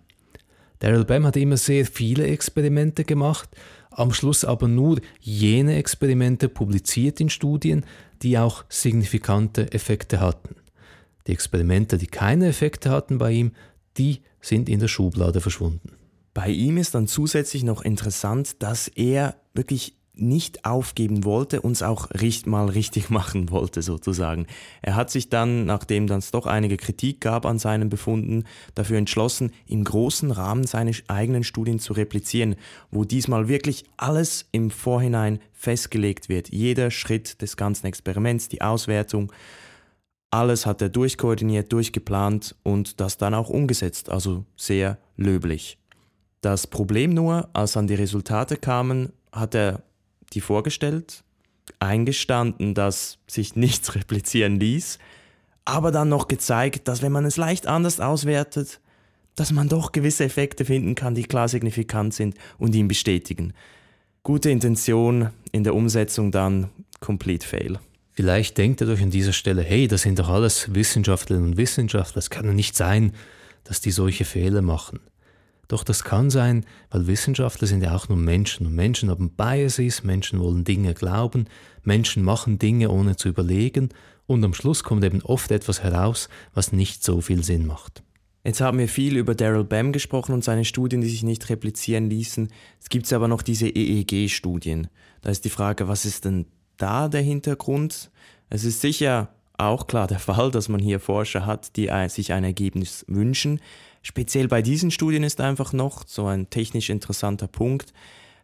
Daryl 0.80 1.06
Bam 1.06 1.26
hat 1.26 1.36
immer 1.36 1.58
sehr 1.58 1.86
viele 1.86 2.28
Experimente 2.28 3.04
gemacht, 3.04 3.50
am 3.90 4.14
Schluss 4.14 4.46
aber 4.46 4.68
nur 4.68 5.02
jene 5.20 5.76
Experimente 5.78 6.50
publiziert 6.50 7.20
in 7.20 7.30
Studien, 7.30 7.84
die 8.22 8.38
auch 8.38 8.64
signifikante 8.70 9.72
Effekte 9.72 10.20
hatten. 10.20 10.56
Die 11.28 11.34
Experimente, 11.34 11.98
die 11.98 12.08
keine 12.08 12.48
Effekte 12.48 12.90
hatten 12.90 13.18
bei 13.18 13.32
ihm, 13.32 13.52
die 13.98 14.22
sind 14.42 14.70
in 14.70 14.80
der 14.80 14.88
Schublade 14.88 15.42
verschwunden. 15.42 15.92
Bei 16.34 16.50
ihm 16.50 16.78
ist 16.78 16.96
dann 16.96 17.08
zusätzlich 17.08 17.64
noch 17.64 17.82
interessant, 17.82 18.62
dass 18.62 18.88
er 18.88 19.36
wirklich 19.54 19.98
nicht 20.20 20.66
aufgeben 20.66 21.24
wollte, 21.26 21.62
uns 21.62 21.84
auch 21.84 22.10
richt 22.12 22.48
mal 22.48 22.70
richtig 22.70 23.10
machen 23.12 23.52
wollte 23.52 23.82
sozusagen. 23.82 24.48
Er 24.82 24.96
hat 24.96 25.12
sich 25.12 25.30
dann, 25.30 25.66
nachdem 25.66 26.06
es 26.06 26.32
doch 26.32 26.46
einige 26.46 26.78
Kritik 26.78 27.22
gab 27.22 27.46
an 27.46 27.60
seinen 27.60 27.90
Befunden, 27.90 28.46
dafür 28.76 28.98
entschlossen, 28.98 29.52
im 29.68 29.84
großen 29.84 30.32
Rahmen 30.32 30.66
seine 30.66 30.92
eigenen 31.08 31.44
Studien 31.44 31.80
zu 31.80 31.94
replizieren, 31.94 32.56
wo 32.92 33.04
diesmal 33.04 33.48
wirklich 33.48 33.86
alles 33.98 34.46
im 34.52 34.72
Vorhinein 34.72 35.40
festgelegt 35.54 36.30
wird. 36.30 36.50
Jeder 36.50 36.92
Schritt 36.92 37.42
des 37.42 37.58
ganzen 37.58 37.86
Experiments, 37.86 38.48
die 38.48 38.62
Auswertung, 38.62 39.32
alles 40.32 40.66
hat 40.66 40.82
er 40.82 40.90
durchkoordiniert, 40.90 41.72
durchgeplant 41.72 42.56
und 42.64 43.00
das 43.00 43.18
dann 43.18 43.34
auch 43.34 43.50
umgesetzt, 43.50 44.10
also 44.10 44.46
sehr 44.56 44.98
löblich. 45.16 45.78
Das 46.42 46.68
Problem 46.68 47.14
nur, 47.14 47.50
als 47.54 47.74
dann 47.74 47.88
die 47.88 47.96
Resultate 47.96 48.58
kamen, 48.58 49.12
hat 49.32 49.56
er 49.56 49.84
die 50.34 50.42
vorgestellt, 50.42 51.24
eingestanden, 51.80 52.74
dass 52.74 53.20
sich 53.28 53.56
nichts 53.56 53.96
replizieren 53.96 54.60
ließ, 54.60 55.00
aber 55.66 55.92
dann 55.92 56.10
noch 56.10 56.28
gezeigt, 56.28 56.88
dass 56.88 57.02
wenn 57.02 57.12
man 57.12 57.26
es 57.26 57.38
leicht 57.38 57.68
anders 57.68 58.00
auswertet, 58.00 58.80
dass 59.36 59.52
man 59.52 59.70
doch 59.70 59.92
gewisse 59.92 60.24
Effekte 60.24 60.66
finden 60.66 60.96
kann, 60.96 61.14
die 61.14 61.24
klar 61.24 61.48
signifikant 61.48 62.14
sind 62.14 62.36
und 62.58 62.74
ihn 62.74 62.88
bestätigen. 62.88 63.54
Gute 64.24 64.50
Intention, 64.50 65.30
in 65.52 65.64
der 65.64 65.76
Umsetzung 65.76 66.32
dann 66.32 66.70
complete 67.00 67.48
fail. 67.48 67.80
Vielleicht 68.18 68.58
denkt 68.58 68.82
ihr 68.82 68.88
euch 68.88 69.04
an 69.04 69.12
dieser 69.12 69.32
Stelle, 69.32 69.62
hey, 69.62 69.88
das 69.88 70.02
sind 70.02 70.18
doch 70.18 70.30
alles 70.30 70.74
Wissenschaftlerinnen 70.74 71.52
und 71.52 71.58
Wissenschaftler, 71.58 72.18
es 72.18 72.32
kann 72.32 72.48
doch 72.48 72.54
nicht 72.54 72.76
sein, 72.76 73.12
dass 73.64 73.80
die 73.80 73.92
solche 73.92 74.26
Fehler 74.26 74.64
machen. 74.64 75.02
Doch 75.68 75.84
das 75.84 76.04
kann 76.04 76.32
sein, 76.32 76.66
weil 76.90 77.06
Wissenschaftler 77.06 77.68
sind 77.68 77.84
ja 77.84 77.96
auch 77.96 78.10
nur 78.10 78.18
Menschen 78.18 78.66
und 78.66 78.74
Menschen 78.74 79.12
haben 79.12 79.30
Biases, 79.30 80.04
Menschen 80.04 80.40
wollen 80.40 80.64
Dinge 80.64 80.96
glauben, 80.96 81.46
Menschen 81.84 82.24
machen 82.24 82.58
Dinge 82.58 82.90
ohne 82.90 83.18
zu 83.18 83.30
überlegen 83.30 83.90
und 84.26 84.44
am 84.44 84.56
Schluss 84.56 84.84
kommt 84.84 85.04
eben 85.04 85.22
oft 85.22 85.52
etwas 85.52 85.84
heraus, 85.84 86.28
was 86.56 86.72
nicht 86.72 87.04
so 87.04 87.22
viel 87.22 87.44
Sinn 87.44 87.68
macht. 87.68 88.02
Jetzt 88.44 88.62
haben 88.62 88.80
wir 88.80 88.88
viel 88.88 89.16
über 89.16 89.36
Daryl 89.36 89.64
Bam 89.64 89.92
gesprochen 89.92 90.34
und 90.34 90.44
seine 90.44 90.66
Studien, 90.66 91.02
die 91.02 91.10
sich 91.10 91.22
nicht 91.22 91.48
replizieren 91.50 92.10
ließen. 92.10 92.48
Es 92.82 92.90
gibt 92.90 93.14
aber 93.14 93.28
noch 93.28 93.44
diese 93.44 93.68
EEG-Studien. 93.68 94.88
Da 95.22 95.30
ist 95.30 95.46
die 95.46 95.52
Frage, 95.52 95.88
was 95.88 96.06
ist 96.06 96.26
denn 96.26 96.48
da 96.78 97.08
der 97.08 97.22
Hintergrund? 97.22 98.12
Es 98.50 98.64
ist 98.64 98.82
sicher 98.82 99.30
auch 99.58 99.88
klar 99.88 100.08
der 100.08 100.20
Fall, 100.20 100.52
dass 100.52 100.70
man 100.70 100.80
hier 100.80 101.00
Forscher 101.00 101.46
hat, 101.46 101.76
die 101.76 101.90
sich 102.10 102.34
ein 102.34 102.44
Ergebnis 102.44 103.06
wünschen. 103.08 103.60
Speziell 104.04 104.48
bei 104.48 104.62
diesen 104.62 104.92
Studien 104.92 105.24
ist 105.24 105.42
einfach 105.42 105.74
noch 105.74 106.04
so 106.08 106.28
ein 106.28 106.50
technisch 106.50 106.90
interessanter 106.90 107.48
Punkt, 107.48 107.94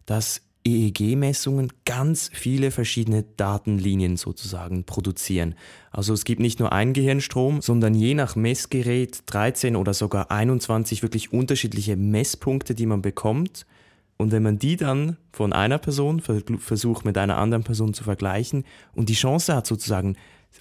dass 0.06 0.42
EEG-Messungen 0.66 1.72
ganz 1.86 2.30
viele 2.34 2.72
verschiedene 2.72 3.24
Datenlinien 3.24 4.18
sozusagen 4.18 4.86
produzieren. 4.86 5.56
Also 5.92 6.14
es 6.14 6.24
gibt 6.24 6.40
nicht 6.40 6.60
nur 6.60 6.72
einen 6.72 6.94
Gehirnstrom, 6.94 7.62
sondern 7.62 7.94
je 7.94 8.14
nach 8.14 8.36
Messgerät 8.36 9.24
13 9.26 9.76
oder 9.76 9.94
sogar 9.94 10.32
21 10.32 11.04
wirklich 11.04 11.34
unterschiedliche 11.34 11.96
Messpunkte, 11.98 12.76
die 12.76 12.86
man 12.86 13.02
bekommt. 13.02 13.66
Und 14.18 14.32
wenn 14.32 14.44
man 14.44 14.60
die 14.60 14.78
dann 14.78 15.18
von 15.32 15.54
einer 15.54 15.80
Person 15.80 16.22
versucht 16.22 17.06
mit 17.06 17.18
einer 17.18 17.38
anderen 17.38 17.64
Person 17.64 17.94
zu 17.94 18.04
vergleichen 18.04 18.64
und 18.94 19.10
die 19.10 19.16
Chance 19.16 19.56
hat 19.56 19.68
sozusagen 19.68 20.16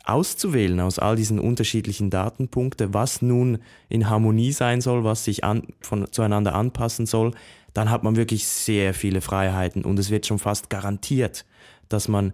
auszuwählen 0.04 0.80
aus 0.80 0.98
all 0.98 1.16
diesen 1.16 1.38
unterschiedlichen 1.38 2.10
Datenpunkten, 2.10 2.94
was 2.94 3.22
nun 3.22 3.58
in 3.88 4.08
Harmonie 4.08 4.52
sein 4.52 4.80
soll, 4.80 5.04
was 5.04 5.24
sich 5.24 5.44
an, 5.44 5.64
von, 5.80 6.10
zueinander 6.10 6.54
anpassen 6.54 7.06
soll, 7.06 7.32
dann 7.74 7.90
hat 7.90 8.02
man 8.02 8.16
wirklich 8.16 8.46
sehr 8.46 8.94
viele 8.94 9.20
Freiheiten 9.20 9.84
und 9.84 9.98
es 9.98 10.10
wird 10.10 10.26
schon 10.26 10.38
fast 10.38 10.70
garantiert, 10.70 11.44
dass 11.88 12.08
man 12.08 12.32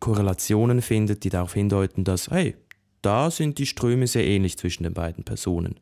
Korrelationen 0.00 0.82
findet, 0.82 1.24
die 1.24 1.30
darauf 1.30 1.54
hindeuten, 1.54 2.04
dass, 2.04 2.28
hey, 2.30 2.56
da 3.02 3.30
sind 3.30 3.58
die 3.58 3.66
Ströme 3.66 4.06
sehr 4.06 4.26
ähnlich 4.26 4.58
zwischen 4.58 4.82
den 4.82 4.94
beiden 4.94 5.24
Personen. 5.24 5.76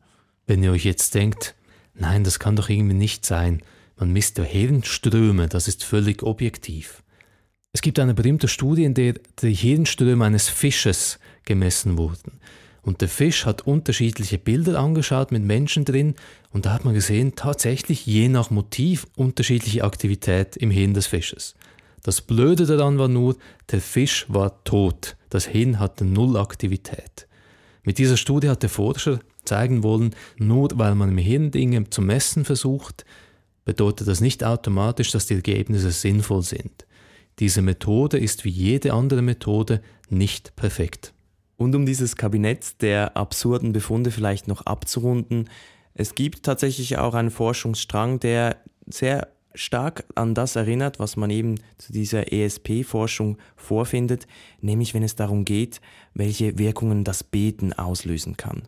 Wenn 0.47 0.63
ihr 0.63 0.71
euch 0.71 0.85
jetzt 0.85 1.15
denkt, 1.15 1.55
nein, 1.95 2.23
das 2.23 2.39
kann 2.39 2.55
doch 2.55 2.69
irgendwie 2.69 2.95
nicht 2.95 3.25
sein, 3.25 3.61
man 3.97 4.11
misst 4.11 4.39
Hirnströme, 4.39 5.47
das 5.47 5.67
ist 5.67 5.83
völlig 5.83 6.23
objektiv. 6.23 7.03
Es 7.73 7.81
gibt 7.81 7.99
eine 7.99 8.13
berühmte 8.13 8.47
Studie, 8.47 8.83
in 8.83 8.93
der 8.93 9.15
die 9.41 9.53
Hirnströme 9.53 10.25
eines 10.25 10.47
Fisches 10.47 11.19
gemessen 11.43 11.97
wurden. 11.97 12.39
Und 12.81 13.01
der 13.01 13.09
Fisch 13.09 13.45
hat 13.45 13.63
unterschiedliche 13.63 14.37
Bilder 14.37 14.79
angeschaut 14.79 15.31
mit 15.31 15.43
Menschen 15.43 15.85
drin 15.85 16.15
und 16.51 16.65
da 16.65 16.73
hat 16.73 16.85
man 16.85 16.93
gesehen, 16.93 17.35
tatsächlich 17.35 18.05
je 18.05 18.29
nach 18.29 18.51
Motiv 18.51 19.07
unterschiedliche 19.15 19.83
Aktivität 19.83 20.55
im 20.55 20.69
Hirn 20.71 20.93
des 20.93 21.07
Fisches. 21.07 21.55
Das 22.03 22.21
Blöde 22.21 22.67
daran 22.67 22.99
war 22.99 23.07
nur, 23.07 23.35
der 23.71 23.81
Fisch 23.81 24.25
war 24.29 24.63
tot, 24.63 25.17
das 25.29 25.47
Hirn 25.47 25.79
hatte 25.79 26.05
null 26.05 26.37
Aktivität. 26.37 27.27
Mit 27.83 27.97
dieser 27.97 28.17
Studie 28.17 28.49
hat 28.49 28.61
der 28.61 28.69
Forscher 28.69 29.19
zeigen 29.43 29.81
wollen, 29.81 30.13
nur 30.37 30.69
weil 30.75 30.95
man 30.95 31.09
im 31.09 31.17
Hirn 31.17 31.51
Dinge 31.51 31.89
zu 31.89 32.01
messen 32.01 32.45
versucht, 32.45 33.05
bedeutet 33.65 34.07
das 34.07 34.21
nicht 34.21 34.43
automatisch, 34.43 35.11
dass 35.11 35.25
die 35.25 35.33
Ergebnisse 35.33 35.91
sinnvoll 35.91 36.43
sind. 36.43 36.85
Diese 37.39 37.61
Methode 37.61 38.17
ist 38.17 38.45
wie 38.45 38.49
jede 38.49 38.93
andere 38.93 39.21
Methode 39.21 39.81
nicht 40.09 40.55
perfekt. 40.55 41.13
Und 41.57 41.75
um 41.75 41.85
dieses 41.85 42.15
Kabinett 42.15 42.81
der 42.81 43.17
absurden 43.17 43.73
Befunde 43.73 44.11
vielleicht 44.11 44.47
noch 44.47 44.65
abzurunden, 44.65 45.49
es 45.93 46.15
gibt 46.15 46.43
tatsächlich 46.43 46.97
auch 46.97 47.13
einen 47.13 47.31
Forschungsstrang, 47.31 48.19
der 48.19 48.57
sehr 48.85 49.29
stark 49.53 50.03
an 50.15 50.35
das 50.35 50.57
erinnert, 50.57 50.99
was 50.99 51.15
man 51.15 51.29
eben 51.29 51.55
zu 51.77 51.93
dieser 51.93 52.31
ESP-Forschung 52.31 53.37
vorfindet, 53.55 54.27
nämlich 54.59 54.93
wenn 54.93 55.03
es 55.03 55.15
darum 55.15 55.45
geht, 55.45 55.79
welche 56.13 56.57
Wirkungen 56.57 57.05
das 57.05 57.23
Beten 57.23 57.71
auslösen 57.71 58.35
kann. 58.35 58.63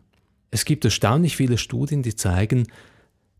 Es 0.50 0.64
gibt 0.64 0.86
erstaunlich 0.86 1.36
viele 1.36 1.58
Studien, 1.58 2.02
die 2.02 2.16
zeigen, 2.16 2.66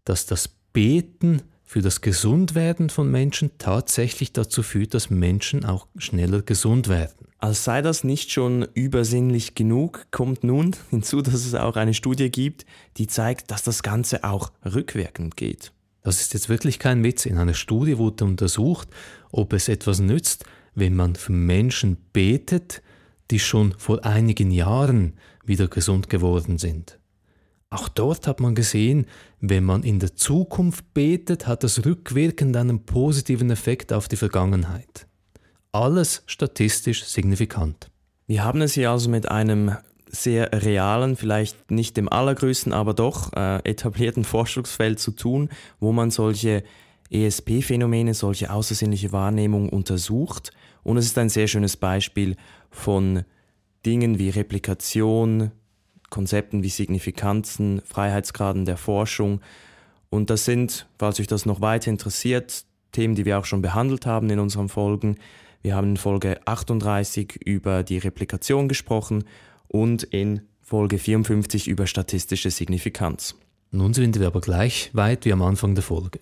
dass 0.05 0.27
das 0.27 0.49
Beten 0.73 1.43
für 1.65 1.83
das 1.83 2.01
Gesundwerden 2.01 2.89
von 2.89 3.11
Menschen 3.11 3.51
tatsächlich 3.59 4.33
dazu 4.33 4.63
führt, 4.63 4.95
dass 4.95 5.11
Menschen 5.11 5.67
auch 5.67 5.87
schneller 5.99 6.41
gesund 6.41 6.89
werden. 6.89 7.29
Als 7.39 7.65
sei 7.65 7.83
das 7.83 8.05
nicht 8.05 8.33
schon 8.33 8.67
übersinnlich 8.75 9.55
genug, 9.55 10.07
kommt 10.11 10.45
nun 10.45 10.75
hinzu, 10.91 11.21
dass 11.21 11.35
es 11.35 11.55
auch 11.55 11.77
eine 11.77 11.95
Studie 11.95 12.31
gibt, 12.31 12.65
die 12.97 13.07
zeigt, 13.07 13.51
dass 13.51 13.63
das 13.63 13.83
Ganze 13.83 14.25
auch 14.25 14.51
rückwirkend 14.65 15.37
geht. 15.37 15.73
Das 16.03 16.21
ist 16.21 16.33
jetzt 16.33 16.49
wirklich 16.49 16.79
kein 16.79 17.05
Witz. 17.05 17.27
In 17.27 17.37
einer 17.37 17.55
Studie 17.55 17.99
wurde 17.99 18.25
untersucht, 18.25 18.89
ob 19.31 19.53
es 19.53 19.69
etwas 19.69 20.01
nützt, 20.01 20.47
wenn 20.75 20.97
man 20.97 21.17
für 21.17 21.33
Menschen 21.33 21.99
betet, 22.15 22.83
die 23.31 23.39
schon 23.39 23.75
vor 23.77 24.07
einigen 24.07 24.51
Jahren 24.51 25.15
wieder 25.45 25.69
gesund 25.69 26.09
geworden 26.09 26.57
sind. 26.57 26.98
Auch 27.71 27.89
dort 27.89 28.27
hat 28.27 28.41
man 28.41 28.55
gesehen, 28.55 29.07
wenn 29.41 29.65
man 29.65 29.83
in 29.83 29.99
der 29.99 30.15
Zukunft 30.17 30.95
betet, 30.95 31.47
hat 31.47 31.65
das 31.65 31.85
rückwirkend 31.85 32.57
einen 32.57 32.87
positiven 32.87 33.51
Effekt 33.51 33.93
auf 33.93 34.09
die 34.09 34.17
Vergangenheit. 34.17 35.07
Alles 35.73 36.23
statistisch 36.27 37.05
signifikant. 37.05 37.91
Wir 38.27 38.43
haben 38.43 38.63
es 38.63 38.73
hier 38.73 38.91
also 38.91 39.11
mit 39.11 39.31
einem 39.31 39.77
sehr 40.11 40.51
realen, 40.53 41.17
vielleicht 41.17 41.71
nicht 41.71 41.99
dem 41.99 42.09
allergrößten, 42.09 42.73
aber 42.73 42.95
doch 42.95 43.35
äh, 43.35 43.59
etablierten 43.65 44.25
Forschungsfeld 44.25 44.99
zu 44.99 45.11
tun, 45.11 45.51
wo 45.79 45.93
man 45.93 46.11
solche 46.11 46.65
ESP-Phänomene, 47.11 48.15
solche 48.15 48.51
außersinnliche 48.51 49.13
Wahrnehmung 49.13 49.69
untersucht. 49.69 50.53
Und 50.83 50.97
es 50.97 51.05
ist 51.05 51.19
ein 51.19 51.29
sehr 51.29 51.49
schönes 51.49 51.77
Beispiel 51.77 52.37
von 52.71 53.25
Dingen 53.85 54.19
wie 54.19 54.31
Replikation, 54.31 55.53
Konzepten 56.11 56.63
wie 56.63 56.69
Signifikanzen, 56.69 57.83
Freiheitsgraden 57.85 58.65
der 58.65 58.77
Forschung. 58.77 59.41
Und 60.11 60.31
das 60.31 60.45
sind, 60.45 60.87
falls 60.99 61.21
euch 61.21 61.27
das 61.27 61.47
noch 61.47 61.61
weiter 61.61 61.91
interessiert, 61.91 62.65
Themen, 62.93 63.15
die 63.15 63.25
wir 63.25 63.39
auch 63.39 63.45
schon 63.45 63.63
behandelt 63.63 64.07
haben 64.07 64.31
in 64.31 64.39
unseren 64.39 64.69
Folgen. 64.69 65.19
Wir 65.61 65.75
haben 65.75 65.91
in 65.91 65.97
Folge 65.97 66.41
38 66.47 67.41
über 67.45 67.83
die 67.83 67.99
Replikation 67.99 68.69
gesprochen 68.69 69.25
und 69.67 70.05
in 70.05 70.43
Folge 70.63 70.99
54 70.99 71.69
über 71.69 71.87
statistische 71.87 72.51
Signifikanz. 72.51 73.35
Nun 73.71 73.93
sind 73.93 74.19
wir 74.19 74.27
aber 74.27 74.41
gleich 74.41 74.91
weit 74.95 75.25
wie 75.25 75.33
am 75.33 75.43
Anfang 75.43 75.75
der 75.75 75.85
Folge. 75.85 76.21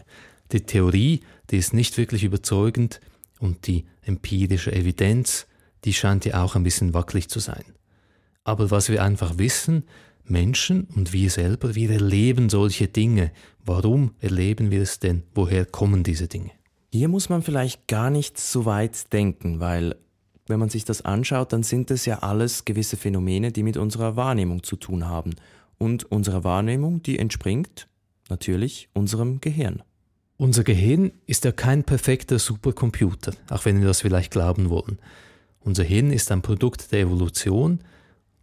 Die 0.53 0.61
Theorie, 0.61 1.20
die 1.51 1.59
ist 1.59 1.75
nicht 1.75 1.96
wirklich 1.96 2.25
überzeugend 2.25 3.01
und 3.38 3.66
die 3.66 3.85
empirische 4.03 4.72
Evidenz, 4.72 5.46
die 5.85 5.92
scheint 5.92 6.25
ja 6.25 6.42
auch 6.42 6.57
ein 6.57 6.62
bisschen 6.62 6.94
wackelig 6.94 7.29
zu 7.29 7.38
sein. 7.38 7.64
Aber 8.47 8.71
was 8.71 8.89
wir 8.89 9.03
einfach 9.03 9.39
wissen, 9.39 9.83
Menschen 10.25 10.85
und 10.95 11.13
wir 11.13 11.31
selber, 11.31 11.75
wir 11.75 11.91
erleben 11.91 12.49
solche 12.49 12.87
Dinge. 12.87 13.33
Warum 13.65 14.13
erleben 14.21 14.71
wir 14.71 14.83
es 14.83 15.01
denn? 15.01 15.25
Woher 15.35 15.67
kommen 15.67 16.05
diese 16.05 16.29
Dinge? 16.29 16.53
Hier 16.93 17.09
muss 17.09 17.29
man 17.29 17.43
vielleicht 17.43 17.89
gar 17.89 18.09
nicht 18.09 18.39
so 18.39 18.65
weit 18.65 19.13
denken, 19.13 19.59
weil 19.59 19.97
wenn 20.47 20.61
man 20.61 20.69
sich 20.69 20.85
das 20.85 21.05
anschaut, 21.05 21.53
dann 21.53 21.65
sind 21.65 21.91
es 21.91 22.07
ja 22.07 22.21
alles 22.21 22.65
gewisse 22.65 22.97
Phänomene, 22.97 23.51
die 23.51 23.65
mit 23.65 23.77
unserer 23.77 24.15
Wahrnehmung 24.15 24.63
zu 24.63 24.77
tun 24.77 25.09
haben. 25.09 25.35
Und 25.77 26.05
unsere 26.05 26.45
Wahrnehmung, 26.45 27.03
die 27.03 27.19
entspringt 27.19 27.89
natürlich 28.29 28.89
unserem 28.93 29.41
Gehirn. 29.41 29.83
Unser 30.37 30.63
Gehirn 30.63 31.11
ist 31.27 31.45
ja 31.45 31.51
kein 31.51 31.83
perfekter 31.83 32.39
Supercomputer, 32.39 33.33
auch 33.51 33.65
wenn 33.65 33.81
wir 33.81 33.89
das 33.89 34.03
vielleicht 34.03 34.31
glauben 34.31 34.71
wollen. 34.71 35.01
Unser 35.59 35.83
Hirn 35.83 36.13
ist 36.13 36.31
ein 36.31 36.43
Produkt 36.43 36.93
der 36.93 37.01
Evolution, 37.01 37.81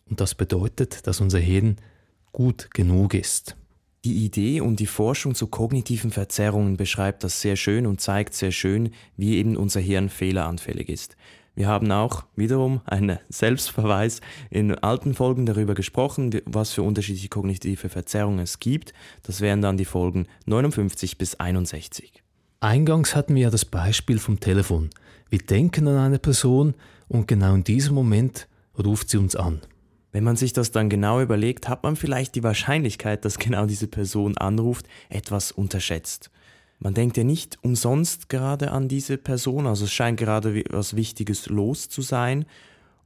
und 0.09 0.21
das 0.21 0.35
bedeutet, 0.35 1.07
dass 1.07 1.21
unser 1.21 1.39
Hirn 1.39 1.77
gut 2.31 2.69
genug 2.73 3.13
ist. 3.13 3.55
Die 4.05 4.25
Idee 4.25 4.59
und 4.59 4.81
die 4.81 4.85
Forschung 4.85 5.33
zu 5.33 5.47
kognitiven 5.47 6.11
Verzerrungen 6.11 6.75
beschreibt 6.75 7.23
das 7.23 7.39
sehr 7.39 7.55
schön 7.55 7.87
und 7.87 8.01
zeigt 8.01 8.33
sehr 8.33 8.51
schön, 8.51 8.91
wie 9.15 9.37
eben 9.37 9.55
unser 9.55 9.79
Hirn 9.79 10.09
fehleranfällig 10.09 10.89
ist. 10.89 11.15
Wir 11.55 11.67
haben 11.67 11.91
auch 11.91 12.25
wiederum 12.35 12.81
einen 12.85 13.19
Selbstverweis 13.29 14.19
in 14.49 14.75
alten 14.75 15.13
Folgen 15.13 15.45
darüber 15.45 15.73
gesprochen, 15.73 16.31
was 16.45 16.73
für 16.73 16.83
unterschiedliche 16.83 17.29
kognitive 17.29 17.89
Verzerrungen 17.89 18.39
es 18.39 18.59
gibt. 18.59 18.93
Das 19.21 19.39
wären 19.39 19.61
dann 19.61 19.77
die 19.77 19.85
Folgen 19.85 20.27
59 20.47 21.17
bis 21.17 21.35
61. 21.35 22.23
Eingangs 22.59 23.15
hatten 23.15 23.35
wir 23.35 23.43
ja 23.43 23.49
das 23.49 23.65
Beispiel 23.65 24.19
vom 24.19 24.39
Telefon. 24.39 24.89
Wir 25.29 25.39
denken 25.39 25.87
an 25.87 25.97
eine 25.97 26.19
Person 26.19 26.73
und 27.07 27.27
genau 27.27 27.53
in 27.53 27.63
diesem 27.63 27.93
Moment 27.93 28.47
ruft 28.77 29.09
sie 29.09 29.17
uns 29.17 29.35
an. 29.35 29.61
Wenn 30.13 30.23
man 30.23 30.35
sich 30.35 30.53
das 30.53 30.71
dann 30.71 30.89
genau 30.89 31.21
überlegt, 31.21 31.67
hat 31.67 31.81
man 31.81 31.95
vielleicht 31.95 32.35
die 32.35 32.43
Wahrscheinlichkeit, 32.43 33.25
dass 33.25 33.39
genau 33.39 33.65
diese 33.65 33.87
Person 33.87 34.37
anruft, 34.37 34.85
etwas 35.09 35.51
unterschätzt. 35.51 36.29
Man 36.77 36.93
denkt 36.93 37.17
ja 37.17 37.23
nicht 37.23 37.57
umsonst 37.63 38.29
gerade 38.29 38.71
an 38.71 38.87
diese 38.87 39.17
Person, 39.17 39.65
also 39.65 39.85
es 39.85 39.91
scheint 39.91 40.19
gerade 40.19 40.59
etwas 40.59 40.95
Wichtiges 40.95 41.47
los 41.47 41.89
zu 41.89 42.03
sein. 42.03 42.45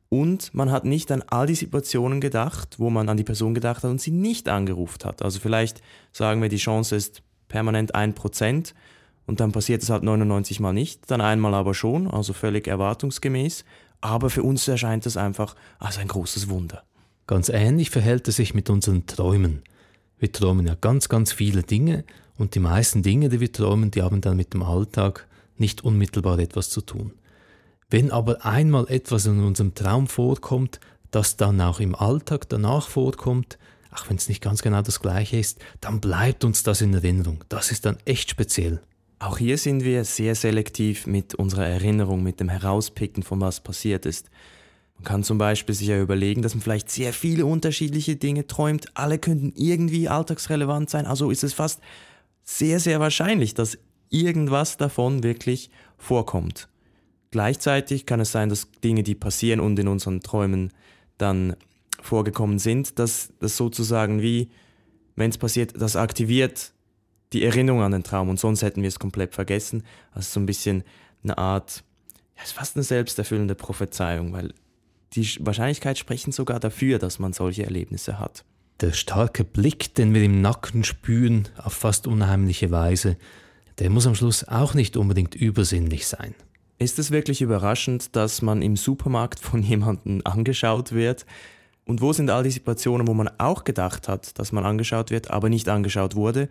Und 0.10 0.54
man 0.54 0.70
hat 0.70 0.84
nicht 0.84 1.10
an 1.12 1.24
all 1.28 1.48
die 1.48 1.56
Situationen 1.56 2.20
gedacht, 2.20 2.76
wo 2.78 2.89
man 2.89 3.08
an 3.08 3.17
die 3.17 3.24
Person 3.24 3.54
gedacht 3.54 3.84
hat 3.84 3.91
und 3.91 4.02
sie 4.02 4.12
nicht 4.12 4.50
angerufen 4.50 5.06
hat. 5.06 5.22
Also 5.22 5.39
vielleicht 5.39 5.82
sagen 6.12 6.41
wir, 6.41 6.50
die 6.50 6.58
Chance 6.58 6.96
ist 6.96 7.22
permanent 7.48 7.96
1% 7.96 8.74
und 9.26 9.39
dann 9.39 9.54
passiert 9.54 9.82
es 9.82 9.89
halt 9.89 10.04
99 10.04 10.60
Mal 10.60 10.74
nicht, 10.74 11.10
dann 11.10 11.22
einmal 11.22 11.54
aber 11.54 11.74
schon, 11.74 12.10
also 12.10 12.34
völlig 12.34 12.67
erwartungsgemäß. 12.67 13.63
Aber 14.02 14.30
für 14.30 14.43
uns 14.43 14.67
erscheint 14.67 15.06
es 15.06 15.17
einfach 15.17 15.56
als 15.80 15.98
ein 15.98 16.08
großes 16.08 16.50
Wunder. 16.50 16.84
Ganz 17.28 17.50
ähnlich 17.50 17.90
verhält 17.90 18.28
es 18.30 18.38
sich 18.38 18.54
mit 18.54 18.70
unseren 18.70 19.06
Träumen. 19.06 19.62
Wir 20.18 20.32
träumen 20.32 20.66
ja 20.66 20.76
ganz, 20.80 21.10
ganz 21.10 21.34
viele 21.34 21.62
Dinge 21.62 22.06
und 22.38 22.56
die 22.56 22.60
meisten 22.60 23.04
Dinge, 23.04 23.28
die 23.28 23.42
wir 23.42 23.52
träumen, 23.52 23.92
die 23.92 24.02
haben 24.02 24.22
dann 24.22 24.38
mit 24.38 24.54
dem 24.54 24.63
Alltag 24.63 25.28
nicht 25.58 25.84
unmittelbar 25.84 26.40
etwas 26.40 26.70
zu 26.70 26.82
tun. 26.82 27.12
Wenn 27.90 28.12
aber 28.12 28.46
einmal 28.46 28.88
etwas 28.90 29.26
in 29.26 29.44
unserem 29.44 29.76
Traum 29.76 30.08
vorkommt, 30.08 30.80
das 31.12 31.38
dann 31.38 31.60
auch 31.62 31.80
im 31.80 31.96
Alltag 31.96 32.48
danach 32.50 32.88
vorkommt, 32.88 33.58
auch 33.92 34.10
wenn 34.10 34.18
es 34.18 34.30
nicht 34.30 34.42
ganz 34.42 34.62
genau 34.62 34.82
das 34.82 35.02
gleiche 35.02 35.38
ist, 35.38 35.60
dann 35.82 36.00
bleibt 36.00 36.44
uns 36.46 36.63
das 36.63 36.82
in 36.82 36.94
Erinnerung. 36.94 37.44
Das 37.50 37.72
ist 37.72 37.86
dann 37.86 37.98
echt 38.06 38.30
speziell. 38.30 38.82
Auch 39.20 39.38
hier 39.38 39.58
sind 39.58 39.84
wir 39.84 40.06
sehr 40.06 40.36
selektiv 40.36 41.08
mit 41.08 41.36
unserer 41.36 41.66
Erinnerung, 41.66 42.24
mit 42.24 42.40
dem 42.40 42.50
Herauspicken 42.50 43.24
von 43.24 43.42
was 43.42 43.62
passiert 43.62 44.06
ist. 44.06 44.30
Man 44.98 45.04
kann 45.04 45.24
zum 45.24 45.38
Beispiel 45.38 45.76
sich 45.76 45.88
ja 45.88 46.02
überlegen, 46.02 46.42
dass 46.42 46.56
man 46.56 46.62
vielleicht 46.62 46.90
sehr 46.90 47.14
viele 47.14 47.46
unterschiedliche 47.46 48.16
Dinge 48.16 48.48
träumt. 48.48 48.88
Alle 48.96 49.20
könnten 49.20 49.54
irgendwie 49.56 50.10
alltagsrelevant 50.10 50.90
sein. 50.90 51.06
Also 51.06 51.30
ist 51.30 51.44
es 51.44 51.54
fast 51.54 51.82
sehr, 52.44 52.80
sehr 52.80 53.00
wahrscheinlich, 53.00 53.54
dass 53.54 53.78
irgendwas 54.10 54.78
davon 54.78 55.22
wirklich 55.24 55.70
vorkommt. 55.98 56.68
Gleichzeitig 57.32 58.06
kann 58.06 58.20
es 58.20 58.32
sein, 58.32 58.50
dass 58.50 58.72
Dinge, 58.84 59.04
die 59.04 59.16
passieren 59.16 59.60
und 59.60 59.78
in 59.78 59.88
unseren 59.88 60.22
Träumen 60.22 60.72
dann 61.18 61.56
vorgekommen 62.02 62.58
sind, 62.58 63.00
dass 63.00 63.34
das 63.40 63.58
sozusagen 63.58 64.22
wie, 64.22 64.50
wenn 65.16 65.30
es 65.30 65.38
passiert, 65.38 65.80
das 65.80 65.96
aktiviert 65.96 66.74
die 67.34 67.44
Erinnerung 67.44 67.82
an 67.82 67.92
den 67.92 68.04
Traum 68.04 68.30
und 68.30 68.40
sonst 68.40 68.62
hätten 68.62 68.82
wir 68.82 68.88
es 68.88 69.00
komplett 69.00 69.36
vergessen. 69.36 69.84
Also 70.12 70.32
so 70.32 70.40
ein 70.40 70.46
bisschen 70.46 70.84
eine 71.24 71.38
Art, 71.38 71.84
ja, 72.38 72.44
ist 72.44 72.54
fast 72.54 72.78
eine 72.78 72.84
selbsterfüllende 72.84 73.56
Prophezeiung, 73.56 74.32
weil 74.32 74.54
die 75.13 75.28
Wahrscheinlichkeit 75.39 75.98
sprechen 75.98 76.32
sogar 76.32 76.60
dafür, 76.60 77.00
dass 77.00 77.20
man 77.20 77.34
solche 77.34 77.63
Erlebnisse 77.63 78.20
hat. 78.20 78.43
Der 78.82 78.91
starke 78.91 79.43
Blick, 79.43 79.96
den 79.96 80.13
wir 80.13 80.24
im 80.24 80.41
Nacken 80.41 80.84
spüren, 80.84 81.48
auf 81.58 81.74
fast 81.74 82.06
unheimliche 82.06 82.70
Weise, 82.70 83.17
der 83.80 83.89
muss 83.89 84.08
am 84.08 84.15
Schluss 84.15 84.48
auch 84.48 84.74
nicht 84.74 84.98
unbedingt 84.98 85.36
übersinnlich 85.36 86.08
sein. 86.08 86.36
Ist 86.80 87.00
es 87.00 87.10
wirklich 87.10 87.41
überraschend, 87.41 88.15
dass 88.15 88.41
man 88.41 88.62
im 88.62 88.76
Supermarkt 88.76 89.39
von 89.39 89.63
jemandem 89.63 90.22
angeschaut 90.24 90.91
wird? 90.91 91.26
Und 91.86 92.02
wo 92.02 92.12
sind 92.12 92.30
all 92.30 92.43
die 92.43 92.52
Situationen, 92.52 93.08
wo 93.08 93.13
man 93.13 93.30
auch 93.38 93.63
gedacht 93.63 94.08
hat, 94.08 94.38
dass 94.38 94.52
man 94.52 94.65
angeschaut 94.65 95.10
wird, 95.10 95.32
aber 95.32 95.50
nicht 95.50 95.70
angeschaut 95.70 96.15
wurde? 96.15 96.50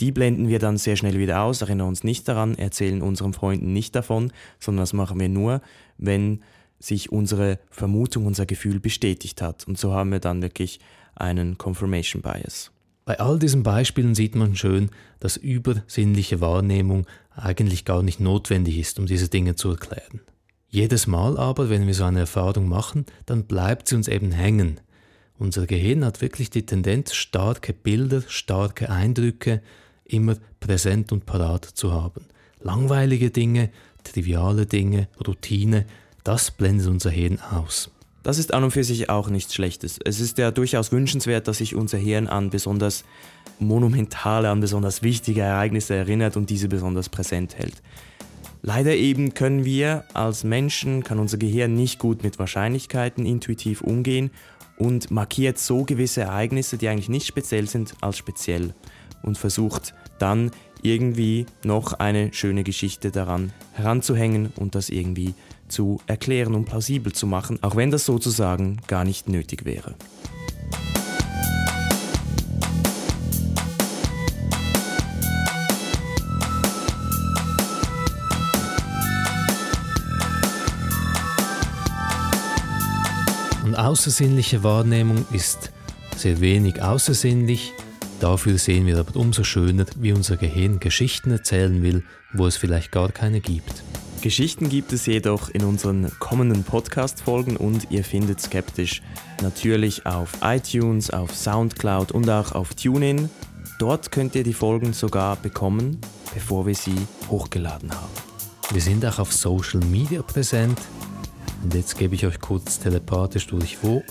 Die 0.00 0.12
blenden 0.12 0.48
wir 0.48 0.60
dann 0.60 0.76
sehr 0.76 0.94
schnell 0.94 1.18
wieder 1.18 1.42
aus, 1.42 1.60
erinnern 1.60 1.88
uns 1.88 2.04
nicht 2.04 2.28
daran, 2.28 2.56
erzählen 2.56 3.02
unseren 3.02 3.32
Freunden 3.32 3.72
nicht 3.72 3.96
davon, 3.96 4.32
sondern 4.60 4.82
das 4.82 4.92
machen 4.92 5.18
wir 5.18 5.28
nur, 5.28 5.60
wenn 5.96 6.42
sich 6.78 7.10
unsere 7.10 7.58
Vermutung, 7.70 8.26
unser 8.26 8.46
Gefühl 8.46 8.80
bestätigt 8.80 9.42
hat. 9.42 9.66
Und 9.66 9.78
so 9.78 9.92
haben 9.92 10.12
wir 10.12 10.20
dann 10.20 10.42
wirklich 10.42 10.80
einen 11.14 11.58
Confirmation 11.58 12.22
Bias. 12.22 12.70
Bei 13.04 13.18
all 13.20 13.38
diesen 13.38 13.62
Beispielen 13.62 14.14
sieht 14.14 14.34
man 14.34 14.54
schön, 14.54 14.90
dass 15.18 15.36
übersinnliche 15.36 16.40
Wahrnehmung 16.40 17.06
eigentlich 17.34 17.84
gar 17.84 18.02
nicht 18.02 18.20
notwendig 18.20 18.78
ist, 18.78 18.98
um 18.98 19.06
diese 19.06 19.28
Dinge 19.28 19.56
zu 19.56 19.70
erklären. 19.70 20.20
Jedes 20.68 21.06
Mal 21.06 21.38
aber, 21.38 21.70
wenn 21.70 21.86
wir 21.86 21.94
so 21.94 22.04
eine 22.04 22.20
Erfahrung 22.20 22.68
machen, 22.68 23.06
dann 23.24 23.44
bleibt 23.44 23.88
sie 23.88 23.96
uns 23.96 24.08
eben 24.08 24.30
hängen. 24.32 24.80
Unser 25.38 25.66
Gehirn 25.66 26.04
hat 26.04 26.20
wirklich 26.20 26.50
die 26.50 26.66
Tendenz, 26.66 27.14
starke 27.14 27.72
Bilder, 27.72 28.22
starke 28.26 28.90
Eindrücke 28.90 29.62
immer 30.04 30.36
präsent 30.60 31.10
und 31.12 31.24
parat 31.24 31.64
zu 31.64 31.92
haben. 31.92 32.26
Langweilige 32.60 33.30
Dinge, 33.30 33.70
triviale 34.04 34.66
Dinge, 34.66 35.08
Routine, 35.26 35.86
das 36.28 36.50
blendet 36.50 36.88
unser 36.88 37.08
Hirn 37.08 37.38
aus. 37.40 37.90
Das 38.22 38.36
ist 38.36 38.52
an 38.52 38.62
und 38.62 38.72
für 38.72 38.84
sich 38.84 39.08
auch 39.08 39.30
nichts 39.30 39.54
Schlechtes. 39.54 39.98
Es 40.04 40.20
ist 40.20 40.36
ja 40.36 40.50
durchaus 40.50 40.92
wünschenswert, 40.92 41.48
dass 41.48 41.56
sich 41.56 41.74
unser 41.74 41.96
Hirn 41.96 42.26
an 42.26 42.50
besonders 42.50 43.04
monumentale, 43.58 44.50
an 44.50 44.60
besonders 44.60 45.02
wichtige 45.02 45.40
Ereignisse 45.40 45.94
erinnert 45.94 46.36
und 46.36 46.50
diese 46.50 46.68
besonders 46.68 47.08
präsent 47.08 47.56
hält. 47.56 47.80
Leider 48.60 48.94
eben 48.94 49.32
können 49.32 49.64
wir 49.64 50.04
als 50.12 50.44
Menschen, 50.44 51.02
kann 51.02 51.18
unser 51.18 51.38
Gehirn 51.38 51.72
nicht 51.72 51.98
gut 51.98 52.22
mit 52.22 52.38
Wahrscheinlichkeiten 52.38 53.24
intuitiv 53.24 53.80
umgehen 53.80 54.30
und 54.76 55.10
markiert 55.10 55.58
so 55.58 55.84
gewisse 55.84 56.20
Ereignisse, 56.20 56.76
die 56.76 56.88
eigentlich 56.88 57.08
nicht 57.08 57.26
speziell 57.26 57.66
sind, 57.68 57.94
als 58.02 58.18
speziell 58.18 58.74
und 59.22 59.38
versucht 59.38 59.94
dann 60.18 60.50
irgendwie 60.82 61.46
noch 61.64 61.94
eine 61.94 62.34
schöne 62.34 62.64
Geschichte 62.64 63.10
daran 63.10 63.54
heranzuhängen 63.72 64.52
und 64.56 64.74
das 64.74 64.90
irgendwie 64.90 65.34
zu 65.68 66.00
erklären 66.06 66.54
und 66.54 66.64
plausibel 66.64 67.12
zu 67.12 67.26
machen, 67.26 67.62
auch 67.62 67.76
wenn 67.76 67.90
das 67.90 68.04
sozusagen 68.04 68.78
gar 68.86 69.04
nicht 69.04 69.28
nötig 69.28 69.64
wäre. 69.64 69.94
Und 83.64 83.74
außersinnliche 83.74 84.64
Wahrnehmung 84.64 85.26
ist 85.30 85.72
sehr 86.16 86.40
wenig 86.40 86.82
außersinnlich, 86.82 87.72
dafür 88.18 88.58
sehen 88.58 88.86
wir 88.86 88.98
aber 88.98 89.14
umso 89.14 89.44
schöner, 89.44 89.84
wie 89.96 90.12
unser 90.12 90.36
Gehirn 90.36 90.80
Geschichten 90.80 91.30
erzählen 91.30 91.82
will, 91.82 92.02
wo 92.32 92.46
es 92.46 92.56
vielleicht 92.56 92.92
gar 92.92 93.12
keine 93.12 93.40
gibt. 93.40 93.84
Geschichten 94.20 94.68
gibt 94.68 94.92
es 94.92 95.06
jedoch 95.06 95.48
in 95.50 95.64
unseren 95.64 96.10
kommenden 96.18 96.64
Podcast-Folgen 96.64 97.56
und 97.56 97.90
ihr 97.90 98.02
findet 98.02 98.40
Skeptisch 98.40 99.00
natürlich 99.42 100.06
auf 100.06 100.32
iTunes, 100.42 101.10
auf 101.10 101.34
Soundcloud 101.34 102.10
und 102.12 102.28
auch 102.28 102.52
auf 102.52 102.74
TuneIn. 102.74 103.30
Dort 103.78 104.10
könnt 104.10 104.34
ihr 104.34 104.42
die 104.42 104.54
Folgen 104.54 104.92
sogar 104.92 105.36
bekommen, 105.36 106.00
bevor 106.34 106.66
wir 106.66 106.74
sie 106.74 106.96
hochgeladen 107.30 107.92
haben. 107.92 108.12
Wir 108.70 108.80
sind 108.82 109.06
auch 109.06 109.20
auf 109.20 109.32
Social 109.32 109.80
Media 109.80 110.22
präsent. 110.22 110.78
Und 111.62 111.74
jetzt 111.74 111.96
gebe 111.96 112.14
ich 112.14 112.26
euch 112.26 112.40
kurz 112.40 112.80
telepathisch 112.80 113.46
durch 113.46 113.78
wo. 113.82 114.02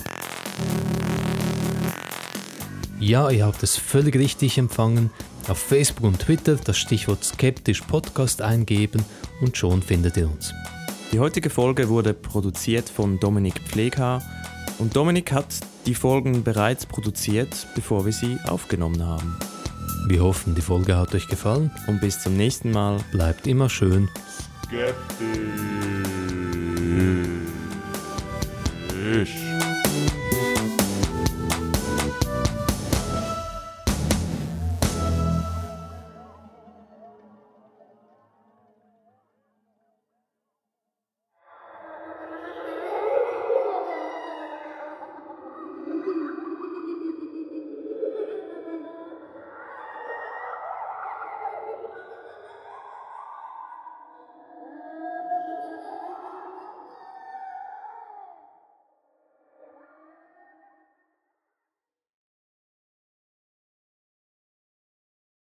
Ja, 2.98 3.30
ihr 3.30 3.44
habt 3.44 3.62
es 3.62 3.76
völlig 3.76 4.16
richtig 4.16 4.58
empfangen. 4.58 5.10
Auf 5.48 5.58
Facebook 5.58 6.04
und 6.04 6.18
Twitter 6.18 6.56
das 6.56 6.78
Stichwort 6.78 7.24
skeptisch 7.24 7.82
Podcast 7.82 8.42
eingeben 8.42 9.04
und 9.40 9.56
schon 9.56 9.82
findet 9.82 10.16
ihr 10.16 10.28
uns. 10.30 10.52
Die 11.12 11.20
heutige 11.20 11.50
Folge 11.50 11.88
wurde 11.88 12.14
produziert 12.14 12.88
von 12.88 13.18
Dominik 13.18 13.60
Pfleghaar 13.66 14.22
und 14.78 14.94
Dominik 14.94 15.32
hat 15.32 15.54
die 15.86 15.94
Folgen 15.94 16.44
bereits 16.44 16.86
produziert, 16.86 17.66
bevor 17.74 18.04
wir 18.04 18.12
sie 18.12 18.38
aufgenommen 18.46 19.06
haben. 19.06 19.38
Wir 20.06 20.22
hoffen, 20.22 20.54
die 20.54 20.62
Folge 20.62 20.96
hat 20.96 21.14
euch 21.14 21.28
gefallen 21.28 21.70
und 21.86 22.00
bis 22.00 22.22
zum 22.22 22.36
nächsten 22.36 22.70
Mal. 22.70 22.98
Bleibt 23.12 23.46
immer 23.46 23.68
schön 23.68 24.08
skeptisch. 24.68 24.98